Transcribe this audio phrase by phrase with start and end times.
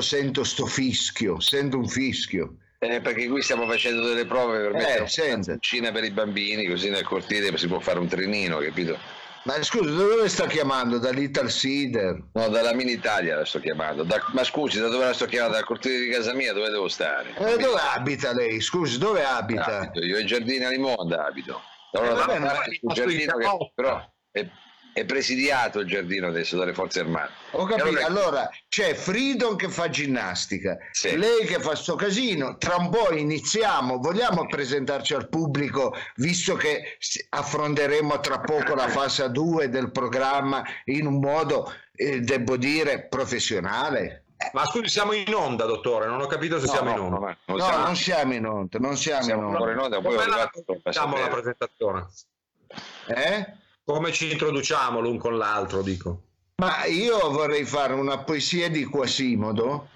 [0.00, 2.56] sento sto fischio, sento un fischio.
[2.78, 6.66] Eh, perché qui stiamo facendo delle prove per Eh, mettere una cucina per i bambini,
[6.66, 8.98] così nel cortile si può fare un trenino, capito?
[9.44, 10.98] Ma scusa, da dove sta chiamando?
[10.98, 12.28] Dall'Ital Cider?
[12.32, 14.02] No, dalla Mini Italia la sto chiamando.
[14.02, 15.56] Da- ma scusi, da dove la sto chiamando?
[15.56, 17.28] Dal cortile di casa mia, dove devo stare?
[17.36, 18.60] Eh, dove abita lei?
[18.62, 19.80] Scusi, dove abita?
[19.80, 21.60] Abito, io ai giardini Alimonda abito.
[21.92, 24.46] Eh, da vabbè, una ma- parte un giardino che però è,
[24.94, 27.32] è presidiato il giardino adesso dalle forze armate.
[27.50, 31.16] Ho capito, allora- allora c'è Freedom che fa ginnastica, Sì.
[31.16, 36.96] lei che fa sto casino, tra un po' iniziamo, vogliamo presentarci al pubblico, visto che
[37.28, 44.20] affronteremo tra poco la fase 2 del programma in un modo, eh, devo dire, professionale.
[44.52, 47.18] Ma scusi, siamo in onda, dottore, non ho capito se No, siamo in onda.
[47.18, 49.72] no, non No, siamo- non siamo in onda, non siamo, siamo in onda.
[49.72, 52.06] in onda, poi Come ho la la presentazione?
[53.06, 53.62] Eh?
[53.84, 56.22] Come ci introduciamo l'un con l'altro, dico.
[56.56, 59.88] Ma io vorrei fare una poesia di Quasimodo.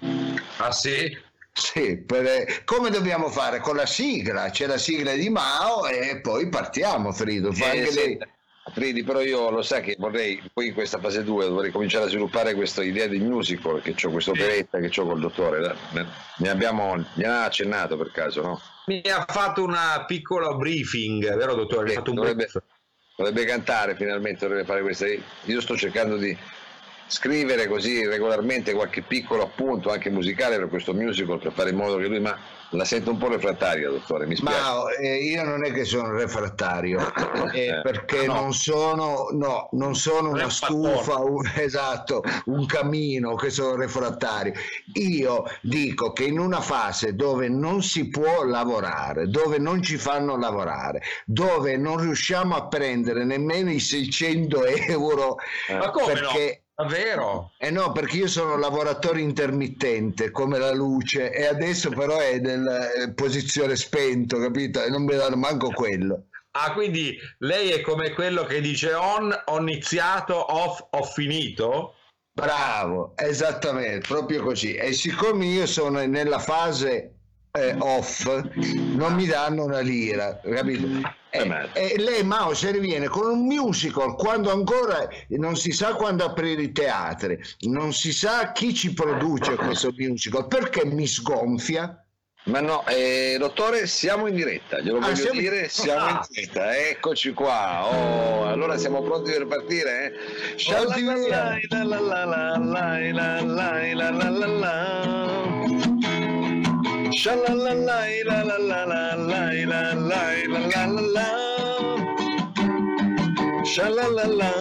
[0.57, 1.17] Ah sì?
[1.51, 3.59] Sì, per- come dobbiamo fare?
[3.59, 7.51] Con la sigla, c'è la sigla di Mao e poi partiamo, Frido.
[7.51, 7.97] Fa Eh, anche sì.
[7.97, 8.17] lei.
[8.71, 12.07] Fridi, però io lo sai che vorrei, poi in questa fase 2 dovrei cominciare a
[12.07, 15.75] sviluppare questa idea di musical, che ho questa operetta che ho col dottore,
[16.37, 18.61] ne, abbiamo, ne ha accennato per caso, no?
[18.85, 21.85] Mi ha fatto una piccola briefing, vero dottore?
[21.85, 22.47] Mi ha Sì, fatto un dovrebbe.
[23.19, 25.05] Dovrebbe cantare finalmente, dovrebbe fare questa.
[25.05, 26.35] Io sto cercando di
[27.09, 31.97] scrivere così regolarmente qualche piccolo appunto anche musicale per questo musical per fare in modo
[31.97, 32.37] che lui ma
[32.73, 36.11] la sento un po' refrattaria dottore mi spiace Ma eh, io non è che sono
[36.11, 36.99] refrattario,
[37.51, 38.33] eh, Eh, perché no.
[38.33, 44.53] non sono, no, non sono una un stufa, un- esatto, un camino che sono refrattario.
[44.93, 50.37] Io dico che in una fase dove non si può lavorare, dove non ci fanno
[50.37, 55.37] lavorare, dove non riusciamo a prendere nemmeno i 600 euro,
[55.69, 56.63] Ma come perché...
[56.79, 57.51] Davvero?
[57.57, 62.93] Eh no, perché io sono lavoratore intermittente come la luce e adesso però è nella
[62.93, 64.81] eh, posizione spento, capito?
[64.81, 66.27] E non mi danno manco quello.
[66.51, 71.95] Ah, quindi lei è come quello che dice on, ho iniziato, off, ho finito?
[72.31, 74.75] Bravo, esattamente, proprio così.
[74.75, 77.15] E siccome io sono nella fase
[77.51, 78.25] eh, off,
[78.95, 80.87] non mi danno una lira, capito?
[81.31, 85.71] Eh, E, e lei Mao se ne viene con un musical quando ancora non si
[85.71, 91.05] sa quando aprire i teatri, non si sa chi ci produce questo musical, perché mi
[91.05, 92.03] sgonfia?
[92.45, 96.27] ma no eh, dottore siamo in diretta glielo Ah, voglio siamo- dire siamo in Ah.
[96.29, 100.63] diretta eccoci qua oh, allora siamo pronti per partire eh?
[100.65, 101.59] Pronti via.
[113.69, 114.51] Shalalala,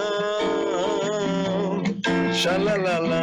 [2.32, 3.22] shalalala,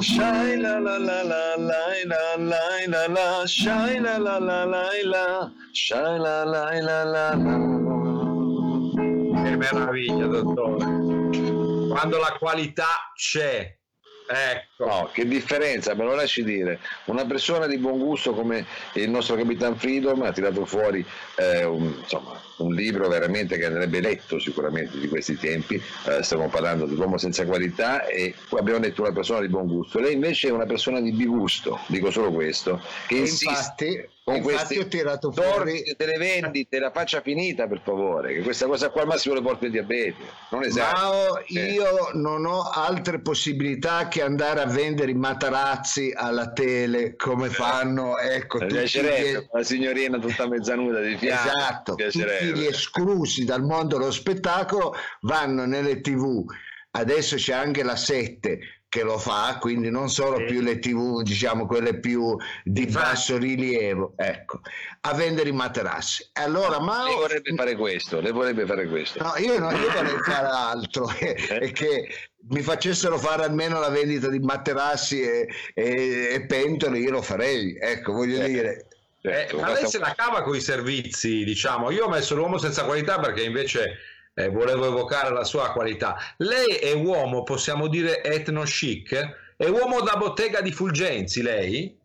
[0.00, 4.90] Shai la la la la la la la la la Shai la la la la
[5.04, 7.56] la Shai la la la la la
[9.42, 10.84] Che meraviglia, dottore.
[11.88, 13.81] Quando la qualità c'è.
[14.32, 14.86] Ecco.
[14.86, 16.80] No, che differenza, me lo lasci dire.
[17.04, 21.04] Una persona di buon gusto come il nostro Capitan Freedom ha tirato fuori
[21.36, 25.80] eh, un, insomma, un libro veramente che andrebbe letto sicuramente di questi tempi.
[26.06, 30.00] Eh, stiamo parlando di L'uomo senza qualità e abbiamo detto una persona di buon gusto.
[30.00, 33.48] Lei invece è una persona di bigusto, dico solo questo, che E insiste
[33.84, 38.42] infatti, con infatti questi ho tirato fuori delle vendite, la faccia finita per favore, che
[38.42, 40.22] questa cosa qua al massimo le porta il diabete.
[40.50, 41.38] Non esatto.
[41.46, 41.72] Eh.
[41.72, 48.16] io non ho altre possibilità che andare a vendere i matarazzi alla tele come fanno,
[48.18, 51.48] ecco, piacerebbe, gli, la signorina tutta mezzanuda di fianco.
[51.48, 56.44] esatto, tutti gli esclusi dal mondo dello spettacolo vanno nelle tv.
[56.94, 58.58] Adesso c'è anche la 7
[58.92, 60.44] che lo fa, quindi non solo Sì.
[60.44, 63.06] più le tv, diciamo quelle più di Infatti.
[63.06, 64.60] basso rilievo, ecco,
[65.00, 66.28] a vendere i materassi.
[66.34, 69.22] Allora, Mao, Lei vorrebbe fare questo, lei vorrebbe fare questo.
[69.22, 72.06] No, io, no, io vorrei fare altro e, e che
[72.50, 77.74] mi facessero fare almeno la vendita di materassi e, e- e pentole, io lo farei.
[77.80, 78.46] Ecco, voglio Eh.
[78.48, 78.88] dire,
[79.24, 81.90] Eh, Certo, ma lei se la cava con i servizi, diciamo.
[81.90, 83.98] Io ho messo l'uomo senza qualità perché invece
[84.34, 86.16] eh, volevo evocare la sua qualità.
[86.38, 89.14] Lei è uomo, possiamo dire etno chic?
[89.56, 91.96] È uomo da bottega di Fulgenzi, lei?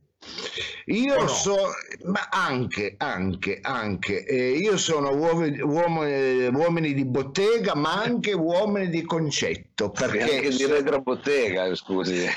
[0.89, 1.28] Io no?
[1.28, 1.74] so,
[2.06, 8.88] ma anche, anche, anche, eh, io sono uomini, uomini, uomini, di bottega, ma anche uomini
[8.88, 9.89] di concetto.
[9.89, 12.25] Perché anche di retrobottega, scusi.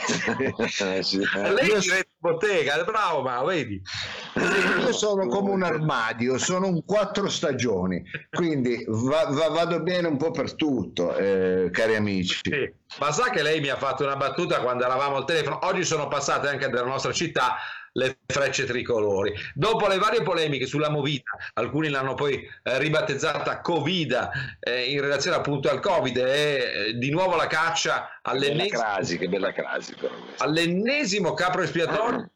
[1.01, 1.19] Sì.
[1.19, 1.79] Lei io...
[1.79, 3.81] di retrobottega, bravo, ma vedi.
[4.81, 10.17] Io sono come un armadio, sono un quattro stagioni, quindi va, va, vado bene un
[10.17, 12.41] po' per tutto, eh, cari amici.
[12.43, 12.73] Sì.
[12.99, 15.61] Ma sa che lei mi ha fatto una battuta quando eravamo al telefono?
[15.63, 17.57] Oggi sono passate anche dalla nostra città
[17.93, 19.33] le frecce tricolori.
[19.55, 25.37] Dopo le varie polemiche sulla Movida, alcuni l'hanno poi eh, ribattezzata Covida eh, in relazione
[25.37, 29.95] appunto al Covid e eh, di nuovo la caccia all'ennesimo, crasi, crasi,
[30.39, 32.31] all'ennesimo capro espiatorio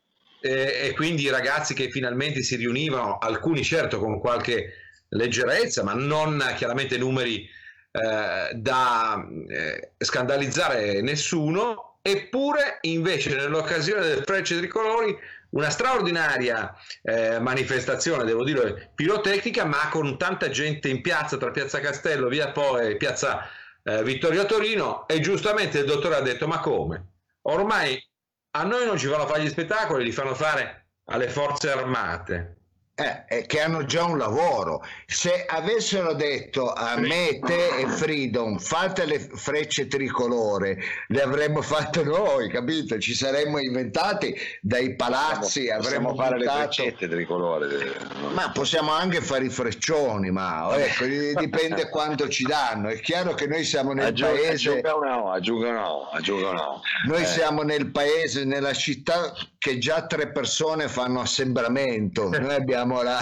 [0.46, 4.74] e quindi i ragazzi che finalmente si riunivano, alcuni certo con qualche
[5.08, 7.48] leggerezza, ma non chiaramente numeri
[7.90, 15.16] eh, da eh, scandalizzare nessuno, eppure invece nell'occasione del Frecce Tricolori
[15.54, 21.80] una straordinaria eh, manifestazione, devo dire, pirotecnica, ma con tanta gente in piazza, tra Piazza
[21.80, 23.48] Castello, Via Po e Piazza
[23.82, 27.12] eh, Vittorio Torino, e giustamente il dottore ha detto, ma come?
[27.42, 28.00] Ormai
[28.56, 32.63] a noi non ci fanno fare gli spettacoli, li fanno fare alle forze armate
[32.96, 34.84] eh, che hanno già un lavoro.
[35.06, 42.04] Se avessero detto a me, te e Freedom fate le frecce tricolore, le avremmo fatte
[42.04, 42.96] noi, capito?
[42.98, 47.66] Ci saremmo inventati dai palazzi, possiamo, avremmo possiamo fare le freccette tricolore.
[48.32, 52.88] Ma possiamo anche fare i freccioni, ma ecco, dipende quanto ci danno.
[52.88, 54.70] È chiaro che noi siamo nel Aggiung- paese.
[54.70, 56.80] Aggiunga no, aggiunga no, aggiunga no.
[57.08, 57.26] Noi eh.
[57.26, 59.32] siamo nel paese, nella città
[59.64, 62.28] che già tre persone fanno assembramento.
[62.38, 63.18] Noi abbiamo la,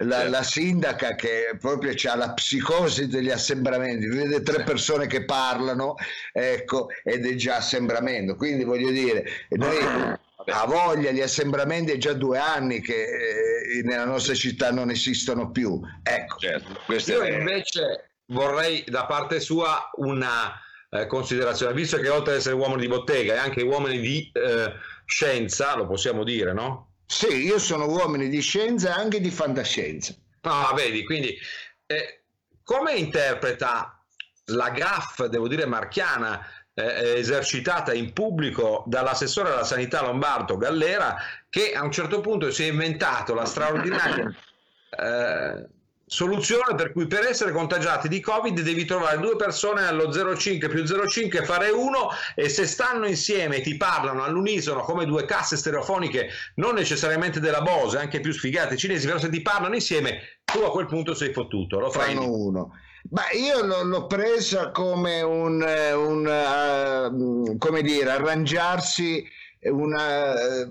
[0.00, 5.94] la, la sindaca che proprio ha la psicosi degli assembramenti, vede tre persone che parlano,
[6.34, 8.36] ecco, ed è già assembramento.
[8.36, 9.78] Quindi voglio dire, noi
[10.44, 15.50] ha voglia gli assembramenti è già due anni che eh, nella nostra città non esistono
[15.50, 15.80] più.
[16.02, 16.36] Ecco.
[16.36, 16.78] Certo,
[17.10, 20.60] Io invece vorrei da parte sua una
[20.90, 24.72] eh, considerazione, visto che oltre ad essere uomini di bottega e anche uomini di eh,
[25.10, 26.92] scienza, lo possiamo dire, no?
[27.04, 30.14] Sì, io sono uomini di scienza e anche di fantascienza.
[30.42, 31.36] Ah, vedi, quindi
[31.86, 32.22] eh,
[32.62, 34.00] come interpreta
[34.46, 41.16] la gaff, devo dire, marchiana, eh, esercitata in pubblico dall'assessore alla sanità Lombardo Gallera,
[41.48, 44.32] che a un certo punto si è inventato la straordinaria
[44.96, 45.68] eh,
[46.12, 50.82] Soluzione per cui per essere contagiati di Covid devi trovare due persone allo 0,5 più
[50.82, 56.30] 0,5, fare uno e se stanno insieme e ti parlano all'unisono come due casse stereofoniche,
[56.56, 60.72] non necessariamente della Bose, anche più sfigate cinesi, però se ti parlano insieme, tu a
[60.72, 61.78] quel punto sei fottuto.
[61.78, 62.72] Lo fai Fanno uno.
[63.10, 65.62] Ma io l'ho presa come un,
[65.94, 69.24] un uh, come dire, arrangiarsi
[69.68, 70.68] una, eh,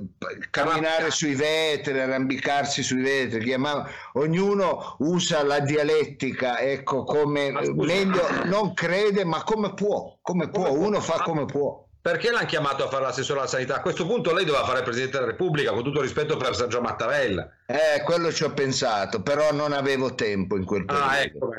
[0.50, 8.74] camminare sui vetri, arrambicarsi sui vetri, chiamava, ognuno usa la dialettica, ecco, come meglio, non
[8.74, 11.86] crede, ma come può, come può, uno fa come può.
[12.02, 13.76] Perché l'hanno chiamato a fare l'assessore alla sanità?
[13.76, 16.82] A questo punto lei doveva fare il Presidente della Repubblica, con tutto rispetto per Sergio
[16.82, 17.48] Mattarella.
[17.68, 21.08] Eh, quello ci ho pensato, però non avevo tempo in quel periodo.
[21.08, 21.50] Ah, ecco.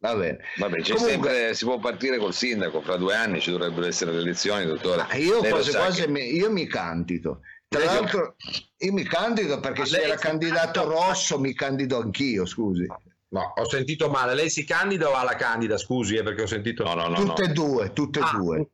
[0.00, 0.38] Va bene.
[0.56, 4.20] Vabbè, Comunque, sempre, si può partire col sindaco, fra due anni ci dovrebbero essere le
[4.20, 5.06] elezioni, dottore.
[5.18, 6.08] Io quasi quasi che...
[6.08, 7.40] mi, io mi candido.
[7.66, 8.36] Tra l'altro
[8.78, 12.86] io mi candido perché se era candidato Rosso mi candido anch'io, scusi.
[13.30, 14.34] No, ho sentito male.
[14.34, 15.76] Lei si candida o ha la candida?
[15.76, 16.84] Scusi, eh, perché ho sentito.
[16.84, 18.68] No, no, no, tutte e due, tutte e ah, due.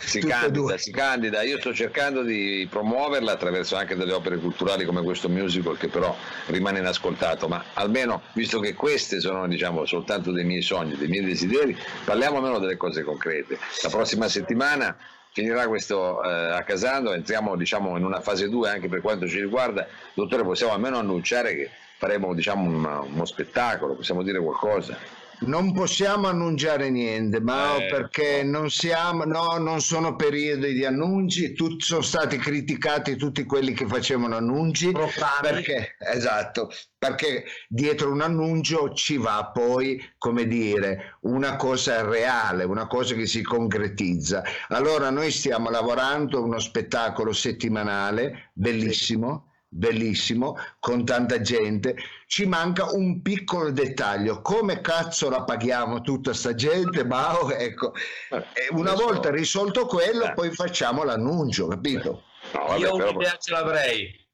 [0.00, 5.00] Si candida, si candida, io sto cercando di promuoverla attraverso anche delle opere culturali come
[5.02, 6.12] questo musical che però
[6.46, 11.24] rimane inascoltato, ma almeno visto che queste sono diciamo soltanto dei miei sogni, dei miei
[11.24, 13.58] desideri, parliamo almeno delle cose concrete.
[13.82, 14.96] La prossima settimana
[15.32, 19.38] finirà questo eh, a Casando, entriamo diciamo in una fase 2 anche per quanto ci
[19.38, 24.98] riguarda, dottore possiamo almeno annunciare che faremo diciamo un, uno spettacolo, possiamo dire qualcosa?
[25.42, 28.60] Non possiamo annunciare niente, ma eh, perché no.
[28.60, 33.86] non siamo, no, non sono periodi di annunci, tutti, sono stati criticati tutti quelli che
[33.86, 34.92] facevano annunci,
[35.40, 42.86] perché, esatto, perché dietro un annuncio ci va poi, come dire, una cosa reale, una
[42.86, 44.42] cosa che si concretizza.
[44.68, 49.49] Allora noi stiamo lavorando a uno spettacolo settimanale, bellissimo.
[49.72, 51.96] Bellissimo, con tanta gente.
[52.26, 57.04] Ci manca un piccolo dettaglio: come cazzo la paghiamo tutta sta gente?
[57.04, 57.94] Ma oh, ecco,
[58.30, 59.34] eh, una volta so.
[59.34, 60.32] risolto quello, eh.
[60.32, 62.24] poi facciamo l'annuncio, capito?
[62.52, 63.10] No, vabbè, Io però...
[63.10, 64.28] un'idea ce l'avrei.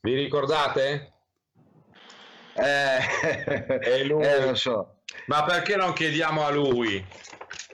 [0.00, 1.12] Vi ricordate?
[2.54, 4.24] Eh, lui...
[4.24, 5.00] eh, lo so.
[5.26, 7.04] Ma perché non chiediamo a lui?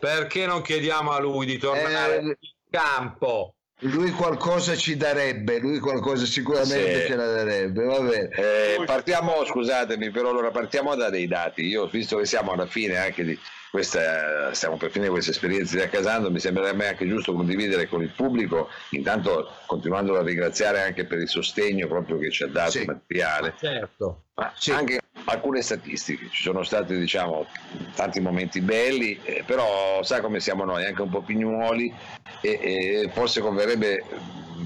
[0.00, 2.23] Perché non chiediamo a lui di tornare eh...
[2.23, 2.34] in
[2.70, 3.56] campo?
[3.81, 7.07] Lui qualcosa ci darebbe, lui qualcosa sicuramente sì.
[7.09, 7.85] ce la darebbe.
[7.85, 8.28] Va bene.
[8.28, 11.66] Eh, partiamo, scusatemi, però allora partiamo da dei dati.
[11.66, 13.38] Io, visto che siamo alla fine anche di
[13.71, 18.12] questa, stiamo per finire questa esperienza di Accasando, mi sembrerebbe anche giusto condividere con il
[18.14, 22.85] pubblico, intanto continuando a ringraziare anche per il sostegno proprio che ci ha dato sì.
[22.85, 23.54] materiale.
[23.59, 24.26] Certo.
[24.35, 24.71] Ma sì.
[24.71, 27.47] anche alcune statistiche, ci sono stati diciamo
[27.95, 31.93] tanti momenti belli, eh, però sa come siamo noi, anche un po' pignuoli
[32.40, 34.02] e, e forse converrebbe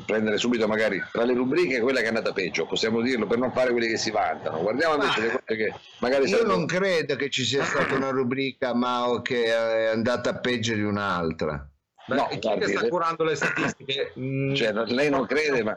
[0.05, 3.53] prendere subito magari tra le rubriche quella che è andata peggio, possiamo dirlo per non
[3.53, 4.61] fare quelli che si vantano.
[4.61, 6.57] Guardiamo invece Ma le cose che magari Io saranno...
[6.57, 11.69] non credo che ci sia stata una rubrica Mao che è andata peggio di un'altra.
[12.07, 14.13] Beh, no, chi guardi, sta curando le statistiche?
[14.15, 15.77] Cioè, lei non crede, ma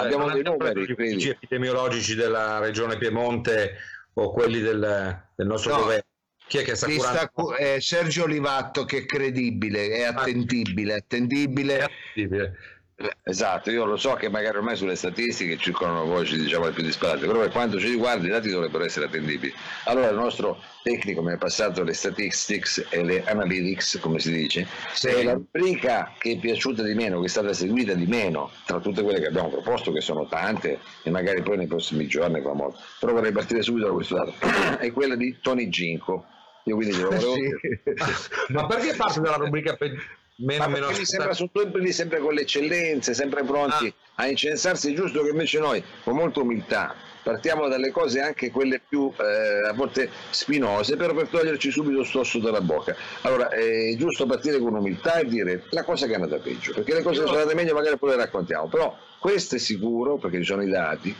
[0.00, 0.84] cioè, abbiamo dei numeri.
[0.84, 3.76] Gli uffici epidemiologici della regione Piemonte
[4.14, 5.80] o quelli del, del nostro no.
[5.80, 6.04] governo.
[6.46, 7.30] Chi è che sta curando?
[7.32, 10.08] Sta, eh, Sergio Olivatto che è credibile, è ah.
[10.08, 11.78] attendibile, attendibile.
[11.78, 12.56] È attendibile.
[13.22, 17.26] Esatto, io lo so che magari ormai sulle statistiche circolano voci diciamo le più disparate,
[17.26, 19.52] però per quanto ci riguarda i dati dovrebbero essere attendibili.
[19.84, 24.66] Allora il nostro tecnico mi ha passato le statistics e le analytics, come si dice,
[24.92, 25.22] sì.
[25.22, 29.02] la rubrica che è piaciuta di meno, che è stata seguita di meno tra tutte
[29.02, 32.80] quelle che abbiamo proposto, che sono tante e magari poi nei prossimi giorni fa molto,
[32.98, 34.34] però vorrei partire subito da questo dato,
[34.78, 36.26] è quella di Tony Ginco.
[36.64, 37.34] Io quindi glielo volevo...
[37.34, 38.52] sì.
[38.52, 40.18] Ma perché parte dalla rubrica peggiore?
[40.40, 44.22] Meno, meno mi sembra sono tutti sempre con le eccellenze, sempre pronti ah.
[44.22, 48.80] a incensarsi, è giusto che invece noi con molta umiltà partiamo dalle cose anche quelle
[48.86, 52.96] più eh, a volte spinose, però per toglierci subito stosso dalla bocca.
[53.22, 56.94] Allora è giusto partire con umiltà e dire la cosa che è andata peggio, perché
[56.94, 60.38] le cose che sono andate meglio magari poi le raccontiamo, però questo è sicuro perché
[60.38, 61.14] ci sono i dati.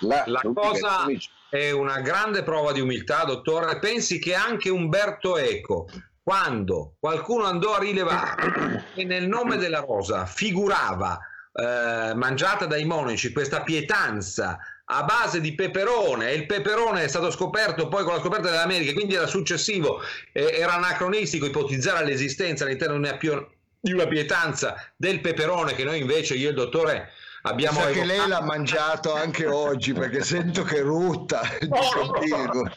[0.00, 1.06] La, la cosa
[1.48, 3.78] è una grande prova di umiltà, dottore.
[3.78, 5.88] Pensi che anche Umberto Eco
[6.26, 11.20] quando qualcuno andò a rilevare che nel nome della rosa figurava
[11.52, 17.30] eh, mangiata dai monaci questa pietanza a base di peperone e il peperone è stato
[17.30, 20.00] scoperto poi con la scoperta dell'America, quindi era successivo,
[20.32, 22.98] eh, era anacronistico ipotizzare l'esistenza all'interno
[23.78, 27.10] di una pietanza del peperone che noi invece, io e il dottore
[27.48, 31.42] Abbiamo che lei l'ha mangiato anche oggi perché sento che rutta.
[31.68, 32.04] Oh,
[32.54, 32.70] no,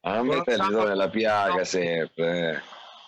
[0.00, 0.58] a me per
[0.94, 2.62] la piaga sempre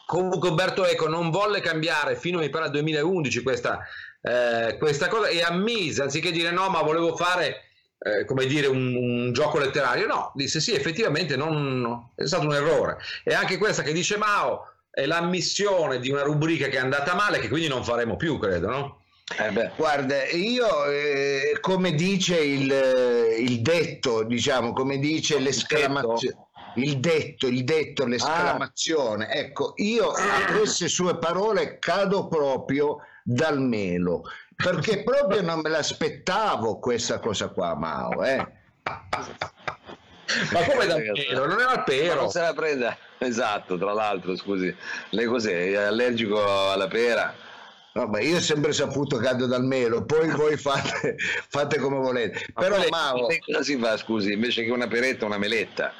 [0.07, 3.81] comunque Umberto Eco non volle cambiare fino mi pare al 2011 questa,
[4.21, 7.63] eh, questa cosa e ammise anziché dire no ma volevo fare
[7.99, 10.07] eh, come dire un, un, gioco letterario.
[10.07, 12.99] No disse sì effettivamente non, è stato un errore.
[13.25, 17.39] E anche questa che dice Mao è l'ammissione di una rubrica che è andata male
[17.39, 19.04] che quindi non faremo più credo no?
[19.39, 22.71] Eh Guarda, io eh, come dice il,
[23.39, 26.47] il, detto, diciamo, come dice l'esclamazione.
[26.75, 29.27] Il detto, il detto, l'esclamazione.
[29.27, 29.39] Ah.
[29.39, 36.79] Ecco, io a queste sue parole cado proprio dal melo, perché proprio non me l'aspettavo
[36.79, 38.23] questa cosa qua, Mao.
[38.25, 38.47] Eh.
[40.53, 41.47] Ma come dal melo?
[41.47, 42.21] Non era il pero.
[42.21, 42.97] non se la prenda.
[43.19, 44.75] Esatto, tra l'altro, scusi.
[45.11, 45.71] Lei cos'è?
[45.71, 47.35] È allergico alla pera?
[47.97, 51.15] No, ma io ho sempre saputo che cado dal melo, poi voi fate,
[51.49, 52.45] fate come volete.
[52.53, 53.27] Però ma Mao...
[53.39, 55.93] Cosa si fa, scusi, invece che una peretta, una meletta?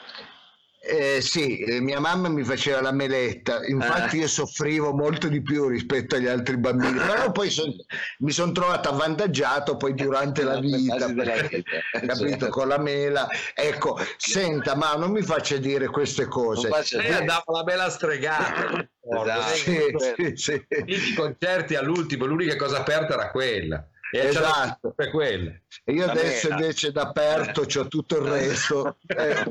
[0.87, 4.21] Eh, sì, eh, mia mamma mi faceva la meletta, infatti ah.
[4.21, 7.73] io soffrivo molto di più rispetto agli altri bambini, però poi son,
[8.19, 12.49] mi sono trovato avvantaggiato poi durante la vita, perché, capito, certo.
[12.51, 13.27] con la mela.
[13.55, 16.69] Ecco, senta, ma non mi faccia dire queste cose.
[16.69, 18.87] Lei andava la mela stregata.
[19.01, 19.55] Esatto.
[19.55, 20.67] Sì, sì, sì.
[20.85, 23.89] I concerti all'ultimo, l'unica cosa aperta era quella.
[24.13, 24.93] E esatto.
[24.95, 25.51] Per quella.
[25.83, 28.99] E io adesso invece d'aperto ho tutto il resto.
[29.07, 29.45] Eh.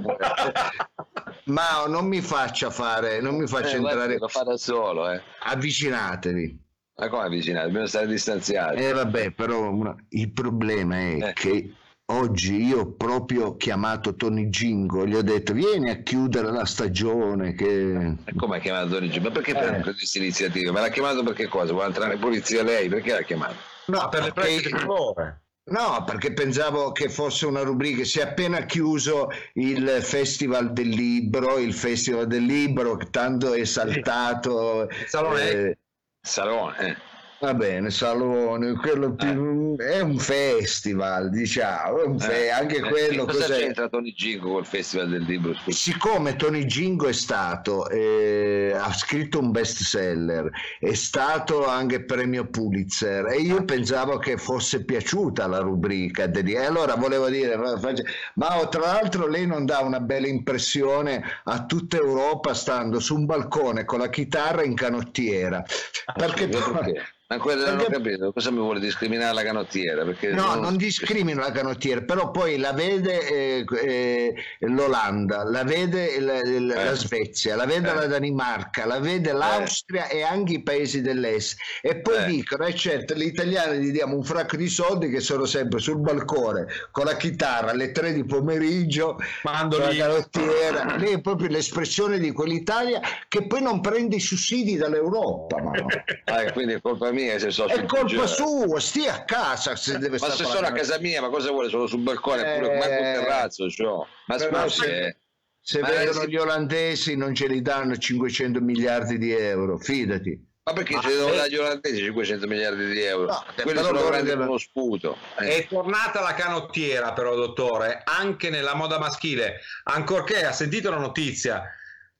[1.45, 4.17] Ma non mi faccia fare, non mi faccia eh, entrare.
[4.17, 5.21] Lo fa da solo, eh.
[5.43, 6.61] Avvicinatevi.
[6.95, 7.65] Ma come avvicinati?
[7.65, 8.77] Dobbiamo stare distanziati.
[8.77, 9.95] Eh vabbè, però una...
[10.09, 11.33] il problema è eh.
[11.33, 11.73] che
[12.05, 17.53] oggi io ho proprio chiamato Tony Gingo, gli ho detto vieni a chiudere la stagione.
[17.53, 18.15] Che...
[18.35, 19.29] Come ha chiamato Tony Gingo?
[19.29, 19.55] Ma perché eh.
[19.55, 20.71] prende queste iniziative?
[20.71, 21.73] Ma l'ha chiamato perché cosa?
[21.73, 22.87] Vuole entrare in polizia lei?
[22.89, 23.55] Perché l'ha chiamato?
[23.87, 25.42] No, per le pratiche di colore.
[25.65, 28.03] No, perché pensavo che fosse una rubrica.
[28.03, 33.63] Si è appena chiuso il Festival del Libro, il Festival del Libro che tanto è
[33.63, 34.89] saltato.
[35.07, 35.49] Salone.
[35.49, 35.77] Eh,
[36.19, 36.97] Salone.
[37.43, 39.75] Va bene, Salone, quello più...
[39.77, 39.95] eh.
[39.95, 42.45] è un festival, diciamo, è un fe...
[42.45, 42.49] eh.
[42.49, 43.25] anche eh, quello...
[43.25, 43.57] Cosa cos'è?
[43.57, 45.53] c'entra Tony Gingo col Festival del Libro?
[45.67, 53.25] Siccome Tony Gingo è stato, eh, ha scritto un bestseller, è stato anche premio Pulitzer
[53.25, 59.27] e io pensavo che fosse piaciuta la rubrica, e allora volevo dire, ma tra l'altro
[59.27, 64.07] lei non dà una bella impressione a tutta Europa stando su un balcone con la
[64.07, 65.61] chitarra in canottiera,
[66.05, 66.49] ah, perché...
[67.33, 70.05] Ancora non ho capito cosa mi vuole discriminare la canottiera.
[70.05, 75.63] Perché no, non, non discrimino la canottiera, però poi la vede eh, eh, l'Olanda, la
[75.63, 76.95] vede la, la eh.
[76.95, 77.93] Svezia, la vede eh.
[77.93, 79.33] la Danimarca, la vede eh.
[79.33, 81.57] l'Austria e anche i paesi dell'est.
[81.81, 82.25] E poi eh.
[82.25, 85.99] dicono, eh certo, gli italiani gli diamo un fracco di soldi che sono sempre sul
[85.99, 90.95] balcone con la chitarra alle tre di pomeriggio, Mando con la canottiera.
[90.97, 95.57] Lì è proprio l'espressione di quell'Italia che poi non prende i sussidi dall'Europa.
[96.25, 99.97] ah, quindi è colpa mia mia se so è colpa sua stia a casa se
[99.97, 102.77] deve ma se sono a casa mia ma cosa vuole sono sul balcone eh, pure
[102.77, 104.05] manco un terrazzo cioè.
[104.27, 105.17] ma scusi eh.
[105.61, 106.27] se ma vedono è...
[106.27, 111.13] gli olandesi non ce li danno 500 miliardi di euro fidati ma perché ce ne
[111.15, 113.25] devono dare gli olandesi 500 miliardi di euro?
[113.25, 114.43] No, Quelli sono grandi deve...
[114.43, 115.17] uno sputo.
[115.37, 115.57] Eh.
[115.57, 121.69] È tornata la canottiera però, dottore, anche nella moda maschile, ancorché ha sentito la notizia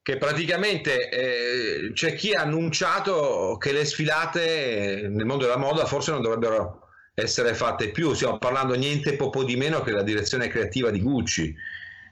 [0.04, 6.12] che praticamente eh, c'è chi ha annunciato che le sfilate nel mondo della moda forse
[6.12, 10.90] non dovrebbero essere fatte più, stiamo parlando niente poco di meno che la direzione creativa
[10.90, 11.56] di Gucci,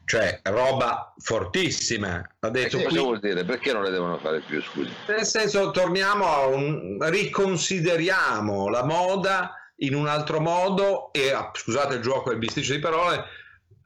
[0.05, 2.25] cioè roba fortissima.
[2.39, 3.43] Ha detto qui, cosa vuol dire?
[3.43, 4.91] Perché non le devono fare più, scusi?
[5.07, 6.97] Nel senso, torniamo a un...
[6.99, 12.73] riconsideriamo la moda in un altro modo e, ah, scusate il gioco e il bisticcio
[12.73, 13.25] di parole,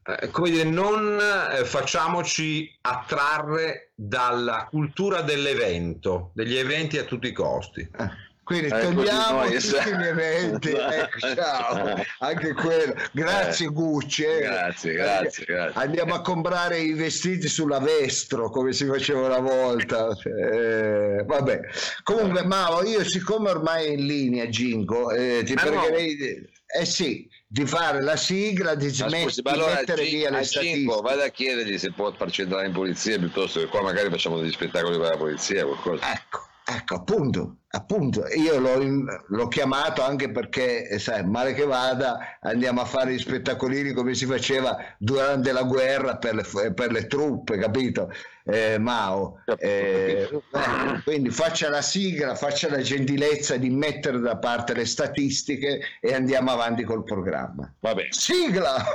[0.08, 7.32] eh, come dire, non eh, facciamoci attrarre dalla cultura dell'evento, degli eventi a tutti i
[7.32, 7.82] costi.
[7.82, 8.24] Eh.
[8.46, 9.90] Quindi eh, togliamo tutti esatto.
[9.90, 12.94] gli eventi, ecco, ciao, anche quello.
[13.12, 14.24] Grazie eh, Gucci.
[14.24, 14.42] Eh.
[14.42, 20.10] Grazie, grazie, grazie, Andiamo a comprare i vestiti sulla Vestro come si faceva una volta.
[20.24, 21.62] Eh, vabbè.
[22.04, 26.16] Comunque Mao, io siccome ormai è in linea Ginko, eh, ti ah, pregherei...
[26.16, 26.80] No.
[26.82, 30.44] Eh sì, di fare la sigla, di, scusi, met- di allora, mettere G- via le
[30.44, 31.02] statistiche.
[31.02, 34.52] Vado a chiedergli se può farci entrare in polizia piuttosto che qua magari facciamo degli
[34.52, 35.64] spettacoli per la polizia.
[35.64, 36.12] Qualcosa.
[36.12, 38.26] Ecco, ecco, appunto, appunto.
[38.36, 38.80] Io l'ho,
[39.28, 44.26] l'ho, chiamato anche perché, sai, male che vada, andiamo a fare gli spettacolini come si
[44.26, 48.10] faceva durante la guerra per le, per le truppe, capito?
[48.46, 49.42] eh, Mao.
[49.58, 55.80] Eh, eh, quindi faccia la sigla, faccia la gentilezza di mettere da parte le statistiche
[56.00, 57.72] e andiamo avanti col programma.
[57.80, 58.08] Vabbè.
[58.10, 58.86] Sigla!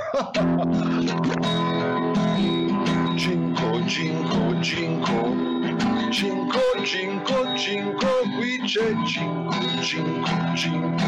[3.17, 5.60] Cinco, cinco, cinco.
[6.11, 8.07] Cinco, cinco, cinco,
[8.37, 11.05] qui c'è cinco, cinco, cinco.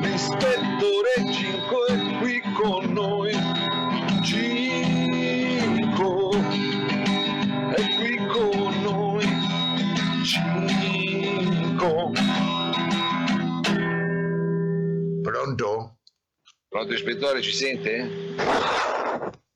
[0.00, 3.32] L'ispettore cinco è qui con noi.
[4.22, 5.10] Cinco
[7.74, 9.26] è qui con noi.
[10.24, 12.12] Cinco.
[15.22, 15.98] Pronto?
[16.68, 18.34] Pronto ispettore, ci sente?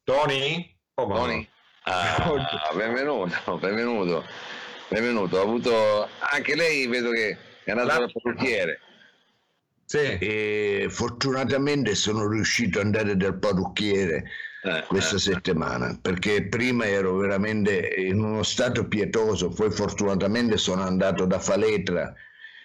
[0.04, 0.76] Tony?
[0.94, 1.48] Oh, Tony?
[1.92, 4.24] Ah, benvenuto, benvenuto,
[4.88, 5.38] benvenuto.
[5.38, 8.80] Ho avuto anche lei, vedo che è andato dal parrucchiere.
[9.86, 9.98] Sì.
[9.98, 14.22] E fortunatamente sono riuscito ad andare dal parrucchiere
[14.62, 20.82] eh, questa eh, settimana perché prima ero veramente in uno stato pietoso poi fortunatamente sono
[20.82, 22.12] andato da Faletra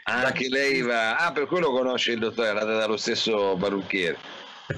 [0.04, 4.18] anche lei va ah per quello conosce il dottore è andata dallo stesso parrucchiere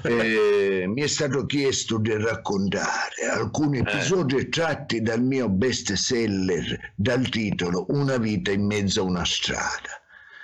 [0.02, 3.80] eh, mi è stato chiesto di raccontare alcuni eh.
[3.80, 4.48] episodi eh.
[4.48, 10.02] tratti dal mio best seller dal titolo Una vita in mezzo a una strada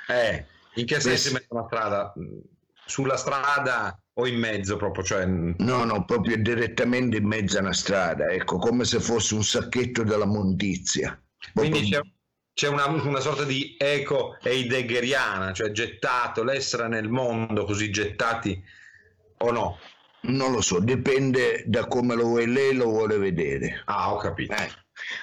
[0.09, 2.13] eh, in che senso in mezzo a una strada?
[2.87, 5.05] sulla strada o in mezzo proprio?
[5.05, 5.27] Cioè...
[5.27, 10.03] No, no, proprio direttamente in mezzo a una strada, ecco, come se fosse un sacchetto
[10.03, 11.19] della mondizia.
[11.53, 12.01] Quindi c'è,
[12.53, 18.63] c'è una, una, sorta di eco heideggeriana, cioè gettato, l'essere nel mondo così gettati
[19.39, 19.79] o no?
[20.23, 23.83] Non lo so, dipende da come lo vuoi lei lo vuole vedere.
[23.85, 24.55] Ah, ho capito.
[24.55, 24.71] Eh.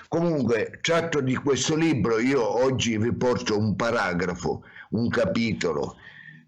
[0.08, 5.96] Comunque, tratto di questo libro, io oggi vi porto un paragrafo, un capitolo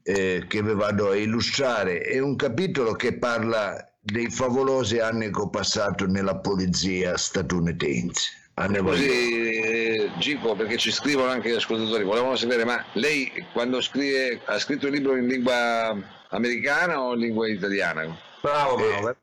[0.03, 2.01] eh, che vi vado a illustrare.
[2.01, 8.41] È un capitolo che parla dei favolosi anni che ho passato nella polizia statunitense.
[8.53, 14.41] Così, eh, Gico, perché ci scrivono anche gli ascoltatori, volevano sapere, ma lei quando scrive,
[14.45, 15.97] ha scritto il libro in lingua
[16.33, 18.17] americana o in lingua italiana?
[18.41, 18.77] Bravo,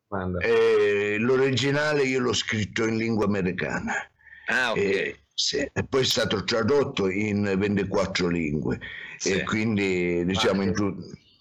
[0.08, 0.38] bravo.
[0.40, 3.92] Eh, eh, l'originale io l'ho scritto in lingua americana.
[4.46, 4.76] Ah, ok.
[4.78, 8.78] Eh, sì, e poi è stato tradotto in 24 lingue
[9.18, 9.32] Sì.
[9.32, 10.96] e quindi diciamo in tu-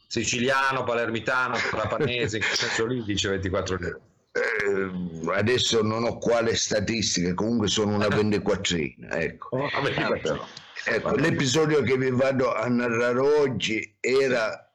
[0.07, 3.99] Siciliano, palermitano, trapanese, in quel senso lì dice 24 lire.
[4.31, 9.57] eh, adesso non ho quale statistica, comunque sono una vendiquattrina, ecco.
[9.57, 10.47] Oh, vabbè, Ah.
[10.85, 14.68] Ecco, l'episodio che vi vado a narrare oggi era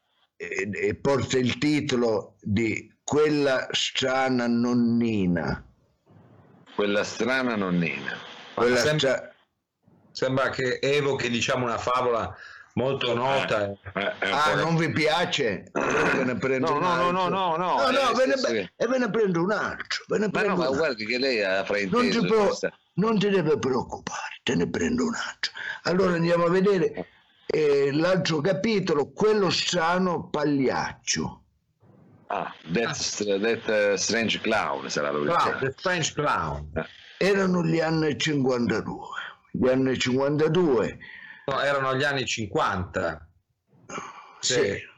[0.49, 5.63] e, e porta il titolo di Quella strana nonnina.
[6.75, 8.17] Quella strana nonnina.
[8.55, 9.33] Quella sembra- stra-
[10.11, 12.33] Sembra che evochi diciamo una favola
[12.75, 13.65] molto nota.
[13.65, 13.79] Eh, un
[14.33, 15.71] Ah, po' non vi piace?
[15.73, 17.29] Ve ne prendo No, un no, no, no, altro.
[17.37, 18.71] no, no, no, no, eh, ve ne- sì, sì.
[18.77, 20.05] e ve ne prendo un altro.
[20.07, 20.79] Ve ne Ma prendo no, ma un altro.
[20.79, 22.21] guardi che lei ha Non frainteso.
[22.21, 22.59] ti, pro-
[22.95, 25.53] non ti deve preoccupare, te ne prendo un altro.
[25.83, 27.07] Allora andiamo a vedere
[27.47, 31.43] eh, l'altro capitolo, quello strano pagliaccio.
[32.29, 36.73] Ah, That, Str- That, eh, Strange Clown sarà lo Clown, The French Clown.
[37.19, 38.97] Erano gli anni 52.
[39.53, 40.99] Gli anni 52,
[41.47, 43.29] No, erano gli anni 50.
[44.41, 44.53] sì.
[44.55, 44.93] Sì.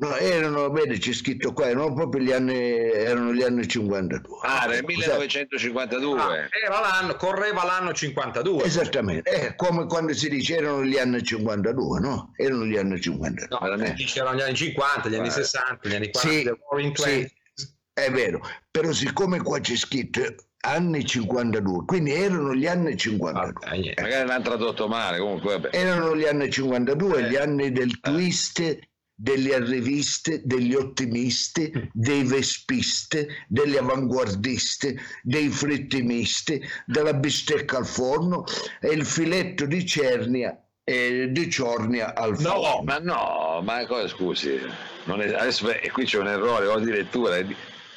[0.00, 4.38] No, erano, vedi, c'è scritto qua, erano proprio gli anni, erano gli anni 52.
[4.42, 4.86] Ah, nel Scusate.
[4.86, 6.18] 1952.
[6.18, 6.34] Ah,
[6.64, 8.64] era l'anno, correva l'anno 52.
[8.64, 12.32] Esattamente, è come quando si dice erano gli anni 52, no?
[12.36, 13.48] Erano gli anni 52.
[13.50, 13.92] No, veramente.
[13.94, 15.30] dice erano gli anni 50, gli anni Eh.
[15.32, 16.56] 60, gli anni 40,
[16.94, 20.22] Sì, sì, è vero, però siccome qua c'è scritto
[20.62, 23.52] anni 52, quindi erano gli anni 52.
[23.52, 24.00] Vabbè, niente.
[24.00, 25.76] Magari l'hanno tradotto male, comunque vabbè.
[25.76, 27.28] Erano gli anni 52, Eh.
[27.28, 28.78] gli anni del twist,
[29.22, 38.44] degli arrivisti, degli ottimisti, dei vespisti, degli avanguardisti, dei frittimisti, della bistecca al forno
[38.80, 42.82] e il filetto di cernia e di ciornia al No, forno.
[42.84, 44.54] Ma no, ma cosa scusi?
[44.54, 44.62] È-
[45.04, 47.54] adesso beh, qui c'è un errore o di lettura di,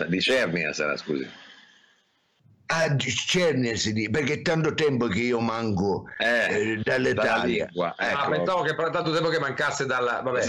[0.08, 1.26] di Cernia sarà, scusi.
[2.68, 7.70] Ah, di cernia si dice, perché è tanto tempo che io manco Eh, eh, dall'Italia.
[7.78, 8.30] Ah, ecco.
[8.32, 10.22] pensavo che per tanto tempo che mancasse dalla...
[10.22, 10.44] Vabbè.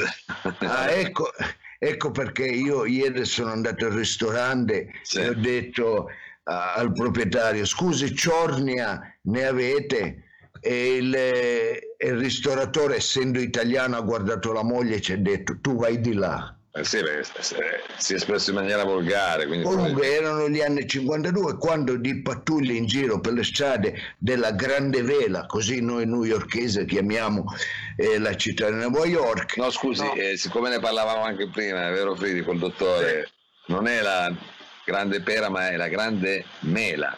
[0.60, 1.30] Ah, ecco,
[1.78, 5.18] ecco perché io ieri sono andato al ristorante Sì.
[5.20, 6.08] e ho detto
[6.44, 10.22] ah, al proprietario, scusi, ciornia ne avete?
[10.60, 15.58] E il, eh, il ristoratore, essendo italiano, ha guardato la moglie e ci ha detto,
[15.60, 16.53] tu vai di là.
[16.76, 17.54] Eh sì, perché s-
[17.98, 22.86] si è espresso in maniera volgare, Comunque erano gli anni 52 quando di pattuglie in
[22.86, 27.44] giro per le strade della Grande Vela, così noi newyorkesi chiamiamo
[27.96, 30.14] eh, la città di New York, No, scusi, No.
[30.14, 33.30] eh, siccome ne parlavamo anche prima, è vero Fridi, col dottore,
[33.66, 34.34] non è la
[34.84, 37.16] grande pera, ma è la grande mela.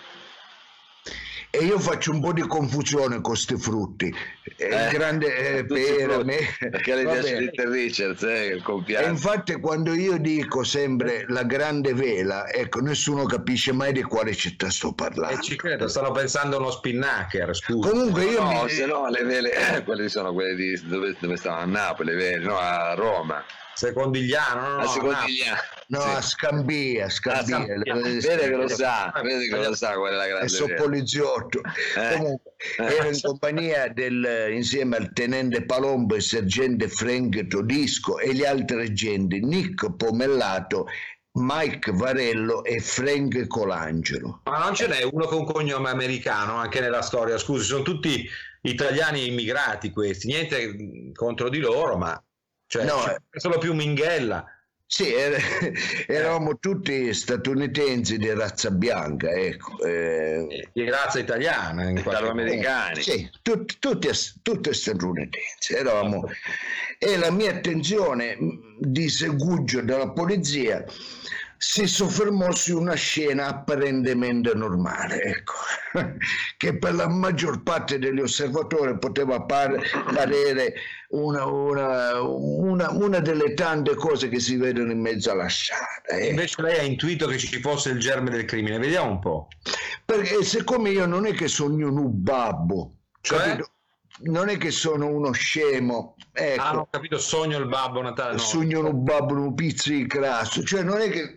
[1.59, 4.15] E io faccio un po' di confusione con questi frutti.
[4.59, 7.41] Eh, Eh, il grande eh, pera, me- Perché le va piace bene.
[7.41, 9.09] Little Richards, eh, il E compianto.
[9.09, 14.71] infatti quando io dico sempre la grande vela, ecco, nessuno capisce mai di quale città
[14.71, 15.41] sto E parlando.
[15.43, 17.89] ci credo, stanno pensando a uno spinnaker, scusa.
[17.91, 18.71] Comunque io No, mi...
[18.71, 22.17] se no le vele, eh, quelle sono quelle di dove, dove stavano a Napoli, le
[22.17, 23.43] vele, no, a Roma,
[23.77, 25.59] Secondigliano, no, no, a no, Secondigliano.
[25.89, 26.09] No, Sì.
[26.09, 27.57] a Scambia, Ah, Scambia.
[27.57, 27.77] Scambia.
[27.95, 30.67] le- Vede che lo sa, vede che lo sa qual è la e grande so
[30.77, 31.61] poliziotto.
[31.97, 32.13] Eh.
[32.17, 32.85] Comunque, Eh.
[32.97, 38.81] ero in compagnia del, insieme al tenente Palombo e sergente Frank Todisco e gli altri
[38.83, 40.87] agenti Nick Pomellato,
[41.39, 44.41] Mike Varello e Frank Colangelo.
[44.45, 48.27] Ma non ce n'è uno con cognome americano anche nella storia, scusi, sono tutti
[48.63, 52.19] italiani immigrati questi, niente contro di loro, ma
[52.67, 53.19] cioè, No, eh.
[53.39, 54.45] solo più Minghella.
[54.89, 55.37] Sì, er-
[56.07, 59.83] eravamo tutti statunitensi di razza bianca, ecco.
[59.85, 61.91] eh, di razza italiana.
[61.91, 63.03] Italo-americani.
[63.03, 64.09] Sì, tutti, tutti,
[64.43, 65.75] tutti statunitensi.
[65.75, 66.29] Eravamo.
[66.99, 68.37] E la mia attenzione
[68.79, 70.85] di segugio della polizia
[71.59, 75.55] si soffermò su una scena apparentemente normale, ecco,
[76.57, 79.81] che per la maggior parte degli osservatori poteva par-
[80.13, 80.75] parere
[81.09, 85.85] una, una- una- una delle tante cose che si vedono in mezzo alla strada.
[86.09, 86.29] Ecco.
[86.31, 89.49] Invece lei ha intuito che ci fosse il germe del crimine, vediamo un po'.
[90.05, 93.39] Perché siccome io non è che sogno un babbo, Cioè?
[93.39, 93.71] capito?
[94.19, 98.33] non è che sono uno scemo, ecco, Ah, ho capito, sogno il babbo Natale.
[98.33, 98.39] No.
[98.39, 101.37] sogno un babbo, un pizzo di crasso, cioè non è che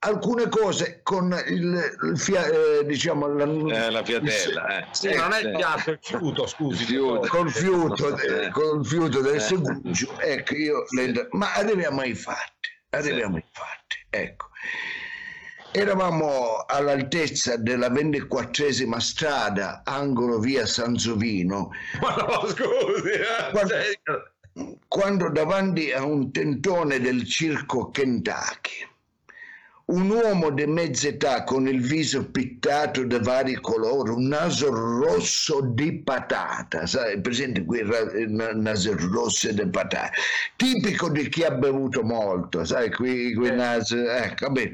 [0.00, 4.86] alcune cose con il, il fia- eh, diciamo la, Eh, la fiatella, eh.
[4.92, 6.84] Sì, non è il piatto, il fiuto, scusi.
[6.84, 7.26] Fiuto.
[7.28, 8.44] col fiuto, Eh.
[8.46, 9.40] eh, col fiuto del Eh.
[9.40, 14.46] segugio, ecco io le- ma arriviamo ai fatti, arriviamo ai fatti, ecco.
[15.70, 23.10] Eravamo all'altezza della ventiquattresima strada, angolo via Sanzovino, Ma no, scusi.
[23.68, 28.86] cioè, quando davanti a un tentone del circo Kentucky
[29.90, 35.62] un uomo di mezza età con il viso pittato di vari colori, un naso rosso
[35.62, 40.10] di patata, sai, presente quel ra- na- naso rosso di patata,
[40.56, 44.72] tipico di chi ha bevuto molto, sai, qui, quei naso, ecco, bene.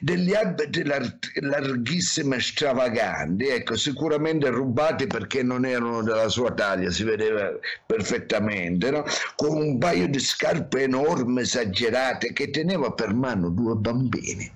[0.00, 6.88] degli abiti lar- larghissimi e stravaganti, ecco, sicuramente rubati perché non erano della sua taglia,
[6.90, 7.50] si vedeva
[7.84, 9.04] perfettamente, no?
[9.34, 14.51] con un paio di scarpe enormi, esagerate, che teneva per mano due bambini.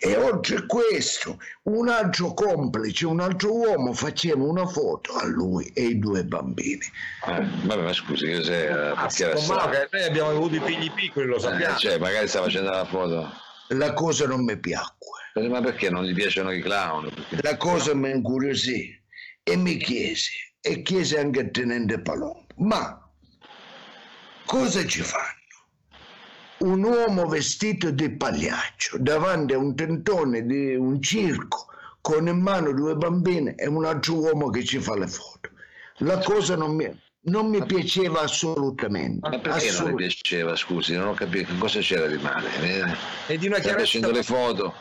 [0.00, 5.66] E oltre a questo, un altro complice, un altro uomo faceva una foto a lui
[5.74, 6.84] e ai due bambini.
[7.26, 9.70] Eh, vabbè, ma scusi, che se, Ah, perché era scommetto strano?
[9.70, 11.76] che noi abbiamo avuto i figli piccoli, lo Eh, sappiamo.
[11.78, 13.32] cioè, magari sta facendo la foto.
[13.68, 15.06] La cosa non mi piacque,
[15.48, 17.10] Ma perché non gli piacciono i clown?
[17.12, 18.90] Perché- la cosa mi incuriosì
[19.42, 23.00] e mi chiesi, e chiesi anche al tenente Palombo, ma
[24.46, 25.36] cosa ci fanno?
[26.60, 31.66] Un uomo vestito di pagliaccio davanti a un tentone di un circo
[32.00, 35.50] con in mano due bambine e un altro uomo che ci fa le foto.
[35.98, 36.88] La cosa non mi,
[37.22, 39.20] non mi piaceva assolutamente.
[39.28, 40.94] Ma perché non le assolut- piaceva, scusi?
[40.96, 42.48] Non ho capito che cosa c'era di male.
[42.60, 42.96] Eh,
[43.34, 44.74] E di una Sta facendo le chiarezza foto.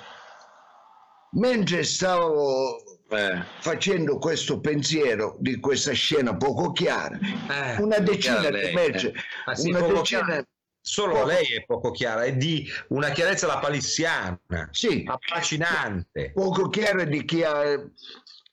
[1.34, 7.18] Mentre stavo Eh, facendo questo pensiero di questa scena poco chiara,
[7.50, 9.14] Eh, una decina di eh.
[9.46, 10.44] Ah, sì, una decina, chiara.
[10.88, 16.32] Solo lei è poco chiara, è di una chiarezza lapalissiana, sì, affascinante.
[16.34, 17.78] poco chiara di chi ha,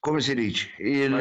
[0.04, 1.14] come si dice, il,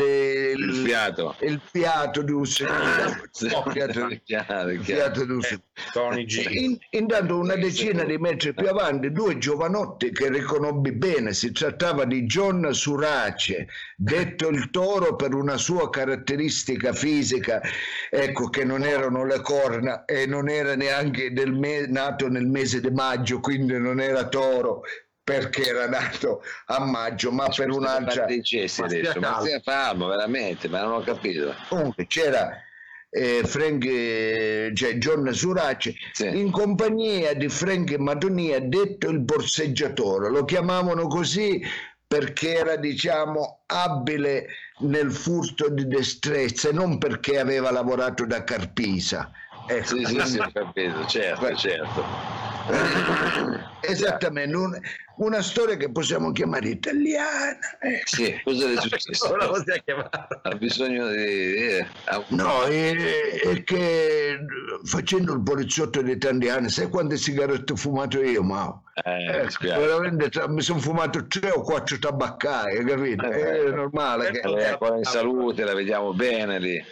[0.58, 1.38] il fiato.
[1.40, 3.16] il fiato di un secondo.
[3.40, 4.82] No, fiato, chiaro, il chiaro.
[4.84, 6.20] fiato di un Eh, secondo.
[6.50, 12.04] In- intanto una decina di metri più avanti due giovanotti che riconobbi bene si trattava
[12.04, 17.62] di John Surace detto il toro per una sua caratteristica fisica
[18.10, 22.82] ecco che non erano le corna e non era neanche del me- nato nel mese
[22.82, 24.82] di maggio quindi non era toro
[25.24, 29.46] perché era nato a maggio ma per un'altra dicessi adesso, ma calmo.
[29.46, 31.56] stia calmo, veramente, ma non ho capito.
[31.70, 32.62] comunque c'era
[33.10, 36.26] eh, Frank, eh, cioè John Surace Sì.
[36.38, 41.62] in compagnia di Frank Madonia detto il borseggiatore lo chiamavano così
[42.06, 44.48] perché era diciamo abile
[44.80, 49.32] nel furto di destrezza e non perché aveva lavorato da carpisa
[49.68, 52.53] ecco, Sì, sì, sì, ho capito, certo, certo.
[53.82, 54.80] esattamente un-
[55.16, 58.06] una storia che possiamo chiamare italiana ecco.
[58.16, 59.36] Sì, cosa è successo?
[59.38, 60.10] La possiamo chiamare?
[60.44, 61.18] Ha bisogno di...
[61.56, 61.88] eh,
[62.30, 62.96] No, è,
[63.42, 64.40] è che
[64.86, 69.80] facendo il poliziotto di tanti anni, sai quante sigarette ho fumato io, ma Eh, spiace.
[69.86, 73.26] veramente mi sono fumato tre o quattro tabaccai, capito?
[73.30, 74.32] Eh, È normale.
[74.32, 76.84] che- Lei è ancora in salute, la vediamo bene lì.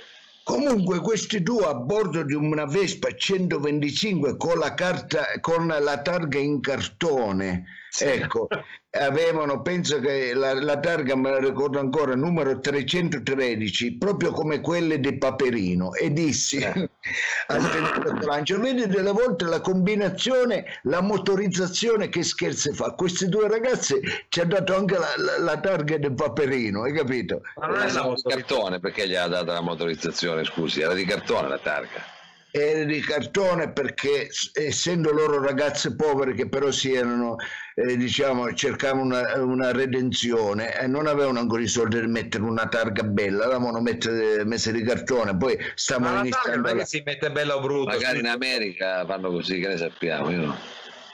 [0.44, 6.40] Comunque questi due a bordo di una Vespa 125 con la, carta, con la targa
[6.40, 8.06] in cartone, Sì.
[8.06, 8.48] ecco,
[8.92, 15.00] avevano, penso che la, la targa me la ricordo ancora, numero 313, proprio come quelle
[15.00, 16.90] di Paperino, e dissi Eh.
[17.48, 23.48] al tenente Colancio, vedi delle volte la combinazione, la motorizzazione che scherzi fa, questi due
[23.48, 24.00] ragazzi
[24.30, 27.42] ci ha dato anche la, la- la targa di Paperino, hai capito?
[27.56, 30.82] Ma non Era di cartone, perché gli ha data la motorizzazione, scusi?
[30.82, 32.20] Era di cartone la targa.
[32.52, 37.38] Era di cartone perché essendo loro ragazze povere che però si erano
[37.76, 42.68] eh, diciamo cercavano una, una redenzione e non avevano ancora i soldi per mettere una
[42.68, 47.02] targa bella l'avevano messe, messe di cartone poi stavano iniziando non è la- che si
[47.06, 47.94] mette bella o brutta.
[47.94, 48.28] Magari in.
[48.28, 50.30] America fanno così, che ne sappiamo?
[50.30, 50.58] Io no.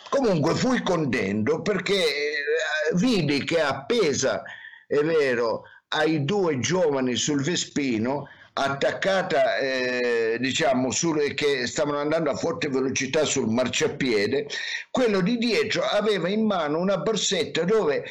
[0.10, 4.42] comunque fui contento perché eh, vidi che appesa
[4.88, 12.36] è vero ai due giovani sul Vespino attaccata eh, diciamo sul, che stavano andando a
[12.36, 14.48] forte velocità sul marciapiede
[14.90, 18.04] quello di dietro aveva in mano una borsetta dove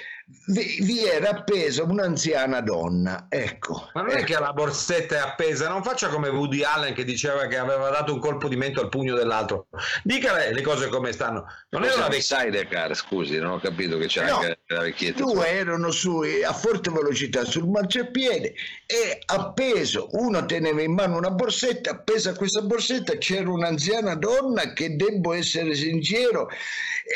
[0.47, 5.69] vi, vi era appesa un'anziana donna ecco Ma non è che la borsetta è appesa,
[5.69, 8.89] non faccia come Woody Allen che diceva che aveva dato un colpo di mento al
[8.89, 9.69] pugno dell'altro.
[10.03, 11.47] Dica lei le cose come stanno.
[11.71, 15.23] Non era una un sidecar, scusi, non ho capito che c'era No, anche la vecchietta.
[15.23, 18.55] due erano su, a forte velocità sul marciapiede
[18.87, 24.73] e appeso, uno teneva in mano una borsetta, appesa a questa borsetta c'era un'anziana donna
[24.73, 26.49] che devo essere sincero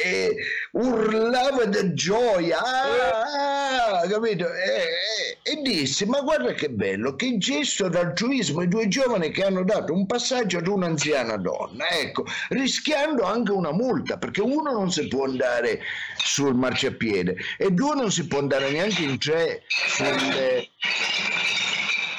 [0.05, 0.37] e
[0.73, 4.53] urlava di gioia ah, ah, capito?
[4.53, 9.45] E, e, e disse ma guarda che bello che gesto d'altruismo i due giovani che
[9.45, 14.93] hanno dato un passaggio ad un'anziana donna ecco rischiando anche una multa perché uno non
[14.93, 15.81] si può andare
[16.17, 20.69] sul marciapiede e due non si può andare neanche in tre sul,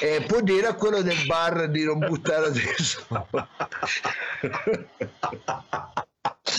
[0.00, 3.06] e può dire a quello del bar di non buttare adesso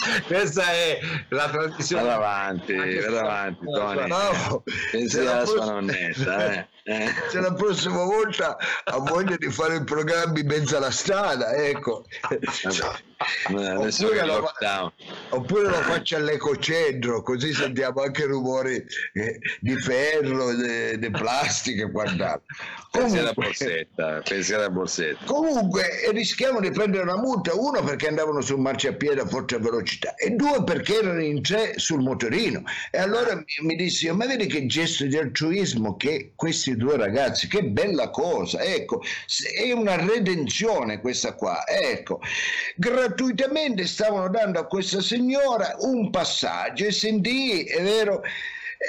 [0.28, 2.04] Questa è la tradizione.
[2.04, 4.08] Vado avanti, vado avanti, Tony.
[4.08, 4.64] Bravo.
[4.92, 6.68] Pensi alla sua nonnetta, eh?
[6.86, 7.08] Eh.
[7.30, 12.04] Se la prossima volta ha voglia di fare il programma in mezzo alla strada, ecco.
[13.54, 14.52] Oppure lo-.
[15.30, 22.44] Oppure lo faccio all'ecocentro, così sentiamo anche rumori eh, di ferro, di plastica e quant'altro.
[22.92, 25.24] Pensi alla borsetta, pensi alla borsetta.
[25.26, 30.16] comunque eh, rischiamo di prendere una multa, uno perché andavano sul marciapiede a forte velocità
[30.16, 32.64] e due perché erano in tre sul motorino.
[32.92, 37.48] E allora mi, mi dissi, ma vedi che gesto di altruismo che questi due ragazzi,
[37.48, 39.02] che bella cosa, ecco,
[39.56, 42.20] è una redenzione questa qua, ecco.
[42.76, 48.22] Gratuitamente stavano dando a questa signora un passaggio e sentii, è vero,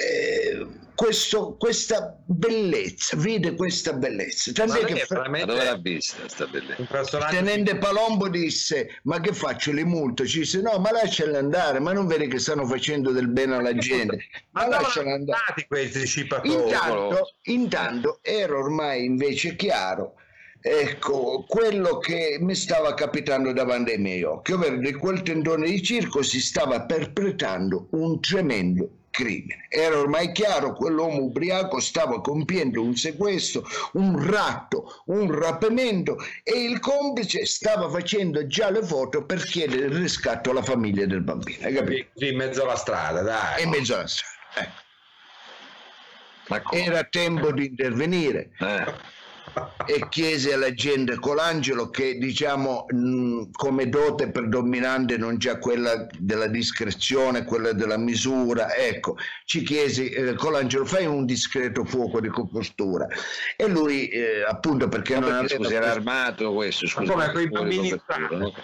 [0.01, 4.53] eh, questo- questa bellezza, vide questa bellezza.
[4.53, 7.27] Tant'è che fra- dove l'ha vista sta bellezza?
[7.31, 9.73] tenente Palombo disse ma che faccio?
[9.73, 13.29] Le multe ci disse no ma lasciali andare ma non vedi che stanno facendo del
[13.29, 14.19] bene alla gente.
[14.51, 15.41] ma Ma lasciali andare.
[15.47, 16.07] andati questi
[16.45, 20.15] intanto, intanto era ormai invece chiaro
[20.61, 25.83] ecco quello che mi stava capitando davanti ai miei occhi ovvero di quel tendone di
[25.83, 32.97] circo si stava perpetrando un tremendo crimine era ormai chiaro quell'uomo ubriaco stava compiendo un
[32.97, 39.87] sequestro un ratto un rapimento e il complice stava facendo già le foto per chiedere
[39.87, 42.25] il riscatto alla famiglia del bambino hai capito?
[42.25, 43.63] In mezzo alla strada, dai.
[43.63, 44.73] in mezzo alla strada
[46.47, 46.77] ecco.
[46.77, 48.85] Era tempo di intervenire Eh,
[49.87, 56.47] e chiese alla gente Colangelo che diciamo mh, come dote predominante non c'è quella della
[56.47, 63.07] discrezione, quella della misura, ecco, ci chiesi eh, Colangelo fai un discreto fuoco di copertura
[63.57, 66.87] e lui eh, appunto perché ma non perché, aveva scusi, era armato questo?
[66.87, 68.55] Scusi, come quei bambini strani.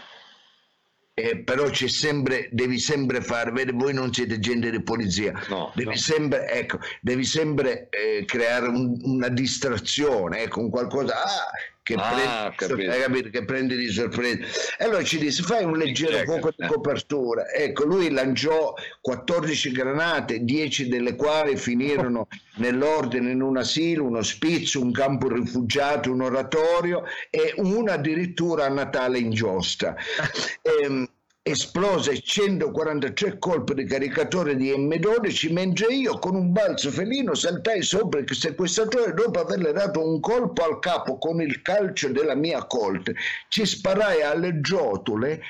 [1.23, 5.73] Eh, però c'è sempre, devi sempre fare, vedi, voi non siete gente di polizia, No,
[5.75, 5.97] devi no.
[5.97, 11.51] sempre, ecco, devi sempre eh, creare un- una distrazione, ecco, un qualcosa ah,
[11.95, 13.31] che, Ah, prendi, capito.
[13.31, 14.39] che prendi di sorpresa.
[14.79, 17.51] E allora ci disse, fai un leggero Ecco, fuoco di copertura.
[17.53, 24.81] Ecco, lui lanciò 14 granate, 10 delle quali finirono nell'ordine in un asilo, un ospizio,
[24.81, 29.95] un campo rifugiati, un oratorio e una addirittura a Natale in giostra.
[30.63, 31.07] Ehm,
[31.43, 38.21] esplose 143 colpi di caricatore di M12 mentre io con un balzo felino saltai sopra
[38.21, 43.15] il sequestratore dopo averle dato un colpo al capo con il calcio della mia colte
[43.49, 45.41] ci sparai alle giotule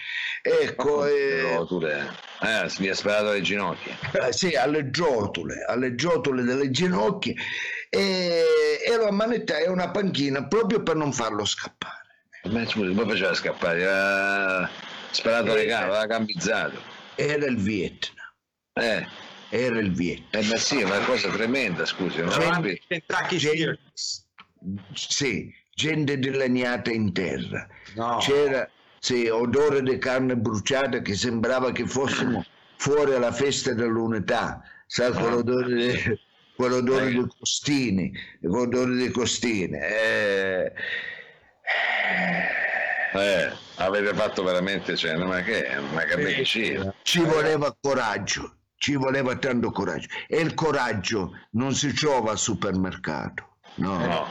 [0.43, 2.29] ecco eh, Rotule.
[2.41, 3.99] Eh, mi ha sparato le ginocchia.
[4.13, 7.35] eh, sì, alle giotule, alle giotule delle ginocchia
[7.89, 8.45] e,
[8.87, 11.99] e lo ammanettai a una panchina proprio per non farlo scappare.
[12.45, 14.71] Ma poi faceva scappare, era
[15.11, 16.81] sparato alle Eh, gambe, aveva gambizzato.
[17.15, 18.27] Era il Vietnam,
[18.75, 19.07] Eh,
[19.51, 20.43] era il Vietnam.
[20.43, 22.81] eh, ma sì, è una cosa tremenda, scusi, non Gente-
[23.39, 24.27] Circus.
[24.95, 27.67] Sì, gente dilaniata in terra.
[27.95, 28.19] No.
[28.19, 28.69] C'era
[28.99, 32.45] sì, odore di carne bruciata che sembrava che fossimo
[32.77, 34.63] fuori alla festa dell'unità.
[34.87, 36.21] Sai, quell'odore, di-
[36.57, 37.13] quell'odore Eh.
[37.13, 39.79] di costini, quell'odore di costine.
[39.89, 40.73] Eh,
[41.63, 42.50] Eh,
[43.77, 46.95] avete fatto veramente, cioè, ma che una carneficina.
[47.03, 50.09] ci voleva coraggio, ci voleva tanto coraggio.
[50.27, 53.57] E il coraggio non si trova al supermercato.
[53.77, 53.99] No.
[53.99, 54.27] No,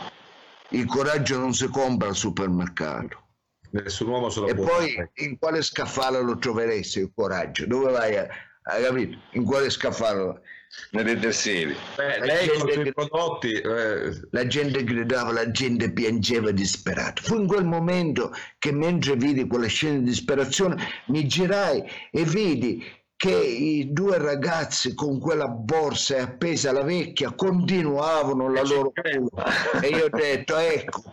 [0.69, 3.23] Il coraggio non si compra al supermercato.
[3.71, 5.11] Nessun uomo se lo E può poi fare.
[5.15, 7.67] in quale scaffale lo troveresti il coraggio?
[7.67, 8.27] Dove vai a,
[8.63, 9.17] hai capito?
[9.31, 10.41] In quale scaffale?
[10.91, 11.75] Nei detersivi.
[11.95, 17.21] Beh, lei con gente i suoi prodotti eh, La gente gridava, la gente piangeva disperata.
[17.21, 22.83] Fu in quel momento che mentre vidi quella scena di disperazione mi girai e vidi
[23.19, 29.81] che i due ragazzi con quella borsa appesa alla vecchia continuavano la loro fuga.
[29.81, 31.03] E io ho detto, ecco,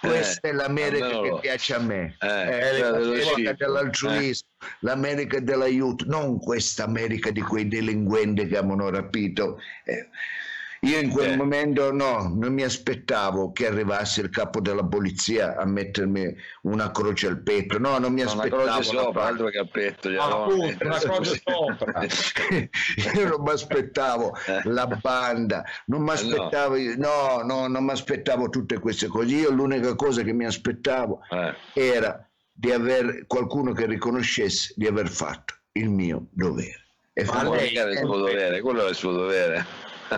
[0.00, 2.16] questa Eh, è l'America che piace a me.
[2.20, 4.48] Eh, Eh, dello l'America dell'altruismo,
[4.80, 9.58] l'America dell'aiuto, non questa America di quei delinquenti che hanno rapito.
[10.86, 11.36] Eh, io in quel Eh.
[11.36, 17.26] momento no, non mi aspettavo che arrivasse il capo della polizia a mettermi una croce
[17.26, 18.62] al petto, no, non mi Una aspettavo.
[18.62, 20.08] croce la sopra, pa- altro che al petto.
[20.08, 22.06] Ah, appunto, una croce sopra.
[23.14, 24.60] io non mi aspettavo Eh.
[24.64, 29.34] la banda, non mi aspettavo, no, no, non mi aspettavo tutte queste cose.
[29.34, 35.08] Io l'unica cosa che mi aspettavo Eh, era di avere qualcuno che riconoscesse di aver
[35.08, 36.84] fatto il mio dovere.
[37.12, 39.64] E Ma lei- era il suo dovere, quello è il suo dovere.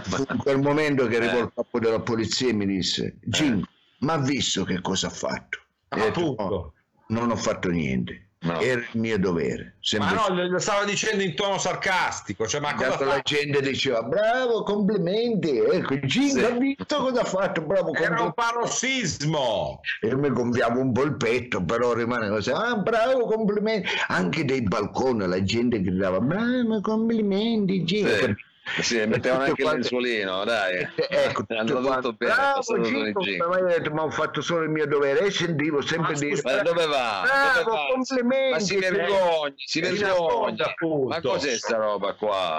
[0.03, 1.43] Fu in quel momento che arrivò Eh.
[1.43, 3.65] il capo della polizia e mi disse: Jim,
[4.01, 5.59] ma ha visto che cosa ha fatto?
[5.89, 6.35] Ho detto.
[6.39, 6.73] "No,
[7.09, 8.23] non ho fatto niente.
[8.41, 8.61] No.
[8.61, 9.79] era il mio dovere.
[9.99, 14.63] Ma no, lo stava dicendo in tono sarcastico, cioè, ma cosa la gente diceva bravo,
[14.63, 16.45] complimenti, ecco, Ginga Sì.
[16.45, 19.81] ha visto cosa ha fatto, bravo, Era un parossismo.
[20.01, 23.89] E mi gonfiavo un po' il petto, però rimane così, ah bravo, complimenti.
[24.07, 28.17] Anche dai balconi la gente gridava, bravo, complimenti, Ginga.
[28.19, 28.37] Sì.
[28.81, 30.87] Sì, mettevano anche il quante- lenzuolino, dai.
[31.09, 32.33] Ecco, È andato tutte tutto quante, bene.
[32.35, 33.37] bravo passato Ginga, Tony G.
[33.39, 36.19] ma io ho detto, ma ho fatto solo il mio dovere e sentivo sempre Ma
[36.19, 37.23] dire Ma dove va?
[37.25, 38.51] Bravo, Dove complimenti.
[38.51, 40.75] Ma si vergogni, si Eh, vergogna.
[41.09, 42.59] Ma cos'è sta roba qua?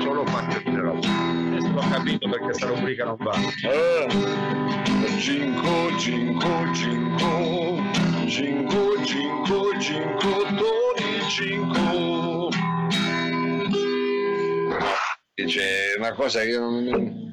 [0.00, 1.06] solo fatto queste robe.
[1.06, 3.32] Adesso l'ho capito perché questa rubrica non va.
[3.68, 4.06] Eh,
[5.18, 7.82] Cinco, cinco, cinco,
[8.26, 12.48] cinco, cinco, cinco, Tony cinco.
[15.46, 16.82] C'è una cosa che io non...
[16.84, 17.26] mi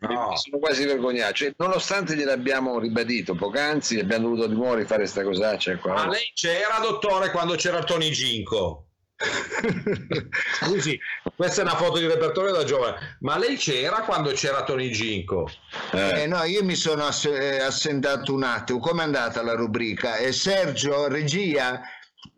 [0.00, 0.34] No.
[0.36, 1.34] sono quasi vergognato.
[1.34, 5.92] Cioè, nonostante gliel'abbiamo ribadito poc'anzi, abbiamo dovuto di nuovo rifare sta cosaccia qua.
[5.92, 8.86] Ma lei c'era, dottore, quando c'era Tony Ginco?
[10.62, 10.98] Scusi,
[11.36, 15.50] questa è una foto di repertorio da giovane, ma lei c'era quando c'era Tony Ginco?
[15.92, 18.78] Eh, Eh, no, io mi sono ass- eh, assentato un attimo.
[18.78, 20.16] Com'è andata la rubrica?
[20.16, 21.82] E Sergio, regia,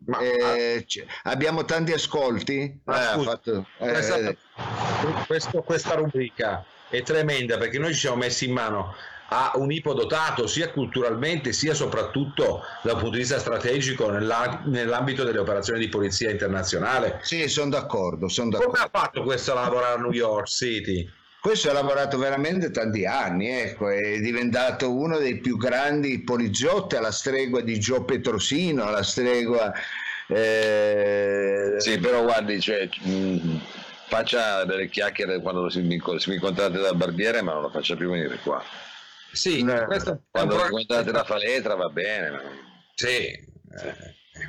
[0.05, 2.81] Ma- eh, c- abbiamo tanti ascolti?
[2.83, 4.37] Ma Eh, ha scusi, fatto- eh, questa, eh,
[5.25, 8.93] questo- questa rubrica è tremenda perché noi ci siamo messi in mano
[9.29, 15.39] a un ipodotato sia culturalmente sia soprattutto dal punto di vista strategico nella- nell'ambito delle
[15.39, 17.19] operazioni di polizia internazionale.
[17.23, 18.81] sì, sono d'accordo, sono Come d'accordo.
[18.81, 21.09] ha fatto questo a lavorare a New York City?
[21.41, 27.11] Questo ha lavorato veramente tanti anni, ecco, è diventato uno dei più grandi poliziotti alla
[27.11, 29.73] stregua di Gio Petrosino, alla stregua...
[30.27, 33.59] eh, sì, però guardi, cioè, mh,
[34.13, 37.95] faccia delle chiacchiere quando si mi, si mi incontrate dal barbiere, ma non lo faccia
[37.95, 38.63] più venire qua.
[39.31, 42.29] Sì, Eh, Quando programma- incontrate la faletra va bene.
[42.29, 42.41] ma-
[42.95, 43.45] Sì, eh,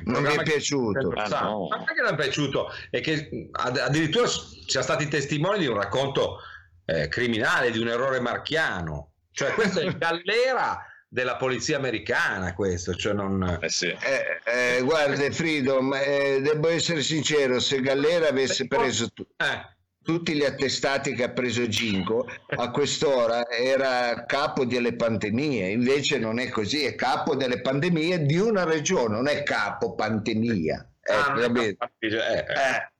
[0.05, 1.11] un Non mi è che- piaciuto.
[1.25, 1.67] Sa- Ah, no.
[1.69, 2.71] Ma perché non è piaciuto?
[2.91, 6.39] È che addirittura siamo stati testimoni di un racconto
[6.87, 9.13] eh, criminale, di un errore marchiano.
[9.31, 10.79] Cioè, questo è il gallera
[11.15, 12.93] della polizia americana, questo.
[12.93, 13.57] Cioè non...
[13.61, 13.87] Eh sì.
[13.87, 20.33] Eh, eh, guarda, Freedom, eh, devo essere sincero, se Gallera avesse preso tu- Eh, tutti
[20.33, 26.49] gli attestati che ha preso Ginco, a quest'ora era capo delle pandemie, invece non è
[26.49, 30.89] così, è capo delle pandemie di una regione, non è capo pandemia.
[31.05, 31.75] ah, Ecco, non è capito?
[31.77, 32.75] capito, eh, eh.
[32.75, 32.93] Eh.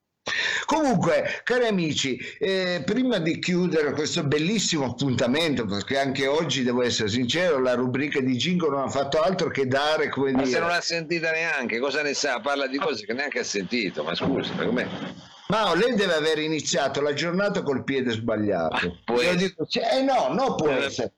[0.66, 7.10] Comunque, cari amici, eh, prima di chiudere questo bellissimo appuntamento, perché anche oggi devo essere
[7.10, 10.60] sincero, la rubrica di Ginko non ha fatto altro che dare, come Ma se dire,
[10.60, 12.40] non l'ha sentita neanche, cosa ne sa?
[12.40, 14.88] Parla di cose che neanche ha sentito, ma scusi, ma com'è?
[15.48, 18.76] Ma lei deve aver iniziato la giornata col piede sbagliato.
[18.76, 19.38] Ah, può Io essere.
[19.38, 21.12] dico, cioè, eh no, non può Eh, essere.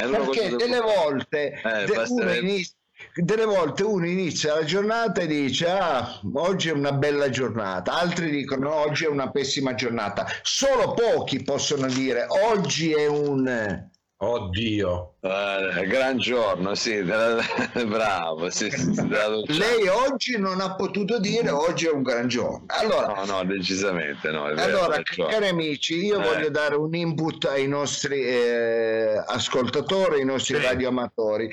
[0.00, 2.74] Allora Perché delle volte, Eh, uno inizia,
[3.22, 8.30] delle volte uno inizia la giornata e dice ah, oggi è una bella giornata, altri
[8.30, 10.26] dicono oggi è una pessima giornata.
[10.42, 13.88] Solo pochi possono dire oggi è un...
[14.22, 15.14] Oddio.
[15.20, 21.90] Eh, gran giorno, sì, bravo, sì, sì, Lei oggi non ha potuto dire oggi è
[21.90, 22.64] un gran giorno.
[22.66, 24.46] Allora, No, no, decisamente no.
[24.50, 26.22] è vero, Allora, cari amici, io Eh.
[26.22, 30.62] voglio dare un input ai nostri eh, ascoltatori, ai nostri Sì.
[30.66, 31.50] radioamatori.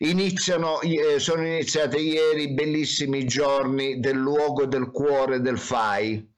[0.00, 6.28] Iniziano, eh, sono iniziati ieri i bellissimi giorni del luogo del cuore del FAI.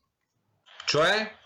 [0.86, 1.40] Cioè?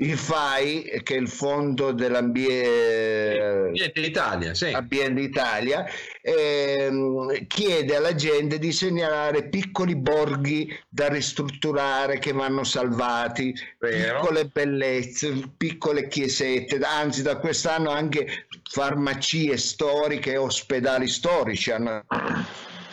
[0.00, 4.72] Il FAI, che è il fondo dell'ambiente l'Italia, sì.
[4.72, 5.84] Ambiente Italia,
[6.22, 14.20] ehm, chiede alla gente di segnalare piccoli borghi da ristrutturare che vanno salvati, Vero.
[14.20, 22.04] piccole bellezze, piccole chiesette, anzi da quest'anno anche farmacie storiche ospedali storici hanno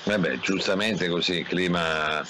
[0.03, 2.21] Vabbè, giustamente così, clima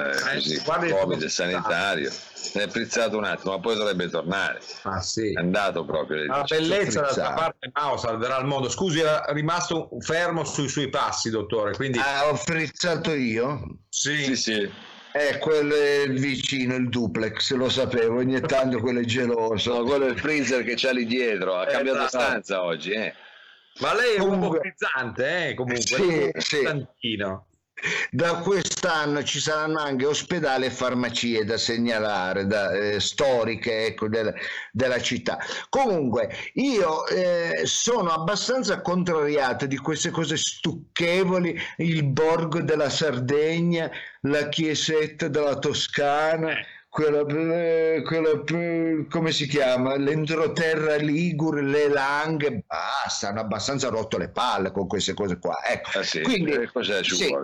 [0.00, 2.10] eh, così, Covid sanitario.
[2.10, 4.60] Si è prizzato un attimo, ma poi dovrebbe tornare.
[4.82, 5.32] Ah, sì.
[5.32, 6.24] È andato proprio.
[6.26, 8.68] La bellezza d'altra parte Mao salverà il mondo.
[8.68, 11.72] Scusi, era rimasto fermo sui suoi passi, dottore.
[11.74, 13.78] Quindi Ah, ho frizzato io?
[13.88, 14.70] sì, Sì, sì.
[15.16, 19.74] Eh, quello è il vicino, il duplex, lo sapevo, ogni tanto quello è geloso.
[19.78, 22.24] No, quello è il freezer che c'ha lì dietro, ha Eh, cambiato esatto.
[22.24, 23.14] stanza oggi, eh.
[23.78, 25.80] Ma lei è un po' Comunque- frizzante, eh, comunque.
[25.86, 26.56] Sì, un sì.
[26.56, 27.46] frizzantino.
[28.10, 34.32] Da quest'anno ci saranno anche ospedali e farmacie da segnalare, da, eh, storiche ecco, del-
[34.72, 35.38] della città.
[35.68, 43.90] Comunque, io eh, sono abbastanza contrariato di queste cose stucchevoli, il borgo della Sardegna,
[44.22, 46.54] la chiesetta della Toscana.
[46.94, 49.96] Quella, eh, quella, eh, come si chiama?
[49.96, 55.56] L'entroterra Ligure, le Langhe, basta, hanno abbastanza rotto le palle con queste cose qua.
[55.66, 55.98] Ecco.
[55.98, 56.20] Ah, sì.
[56.20, 57.36] Quindi, Eh, sì,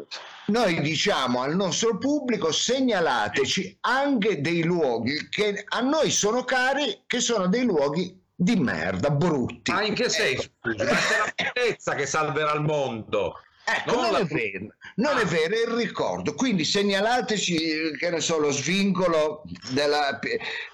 [0.47, 7.19] noi diciamo al nostro pubblico segnalateci anche dei luoghi che a noi sono cari, che
[7.19, 9.73] sono dei luoghi di merda, brutti.
[9.73, 10.49] Ma in che senso?
[10.63, 10.85] Ecco.
[10.85, 13.35] Ma la bellezza che salverà il mondo.
[13.77, 14.67] Ecco, Non non, è vero,
[14.97, 15.21] non Ah.
[15.21, 16.35] è vero, è il ricordo.
[16.35, 20.19] Quindi segnalateci, che ne so, lo svincolo della,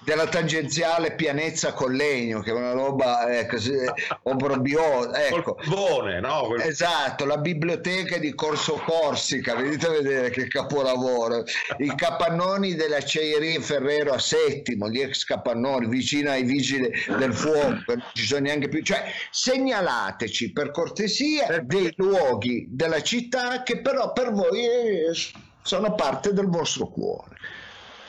[0.03, 3.93] della tangenziale pianezza con legno, che è una roba, ecco, se-
[4.23, 5.55] obrobiosa, ecco.
[5.55, 6.45] carbone, no?
[6.47, 11.43] Quel- Esatto, la biblioteca di Corso Corsica, venite a vedere che capolavoro.
[11.77, 18.03] I capannoni dell'acciaieria Ferrero a Settimo, gli ex capannoni vicino ai vigili del fuoco, non
[18.13, 18.81] ci sono neanche più.
[18.83, 24.65] Cioè, segnalateci per cortesia dei luoghi della città che però per voi
[25.61, 27.35] sono parte del vostro cuore.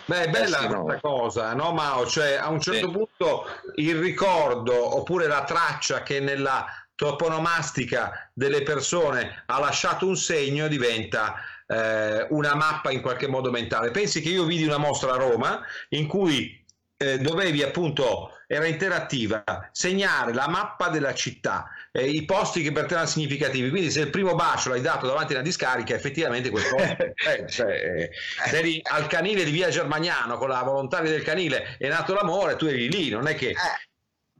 [0.06, 0.84] Beh, è bella Eh sì, no.
[0.84, 2.06] questa cosa, no Mao?
[2.06, 2.92] Cioè, a un certo Sì.
[2.92, 6.64] punto il ricordo oppure la traccia che nella
[6.94, 11.34] toponomastica delle persone ha lasciato un segno diventa
[11.66, 13.90] eh, una mappa in qualche modo mentale.
[13.90, 15.60] Pensi che io vidi una mostra a Roma
[15.90, 16.64] in cui
[16.96, 22.86] eh, dovevi appunto, era interattiva, segnare la mappa della città, eh, i posti che per
[22.86, 23.68] te erano significativi.
[23.68, 27.04] Quindi se il primo bacio l'hai dato davanti a una discarica, effettivamente quel posto...
[27.28, 28.10] eh, cioè, eh,
[28.56, 32.64] eri al canile di via Germaniano con la volontaria del canile è nato l'amore, tu
[32.64, 33.50] eri lì, non è che...
[33.50, 33.86] Eh,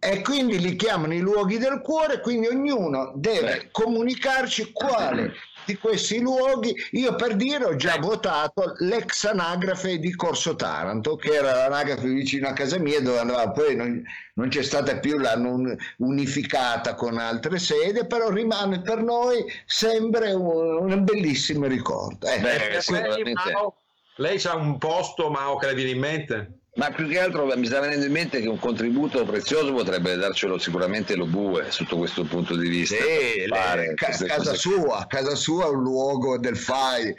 [0.01, 3.69] e quindi li chiamano i luoghi del cuore, quindi ognuno deve Beh.
[3.73, 5.35] comunicarci quale
[5.69, 6.75] di questi luoghi.
[6.93, 12.49] Io per dire ho già votato l'ex anagrafe di Corso Taranto, che era l'anagrafe vicino
[12.49, 14.03] a casa mia, dove andava, poi non,
[14.35, 20.33] non c'è stata più, l'hanno un- unificata con altre sedi, però rimane per noi sempre
[20.33, 22.27] un, un bellissimo ricordo.
[22.27, 23.33] Eh, Beh, Eh, lei.
[23.35, 23.77] Mao,
[24.17, 26.58] lei c'ha un posto, Mao, che le viene in mente?
[26.79, 30.59] Ma più che altro mi sta venendo in mente che un contributo prezioso potrebbe darcelo
[30.59, 32.95] sicuramente lo Bue sotto questo punto di vista.
[32.95, 34.55] Sì, Fare le- ca- casa cose.
[34.57, 37.13] sua, casa sua è un luogo del FAI,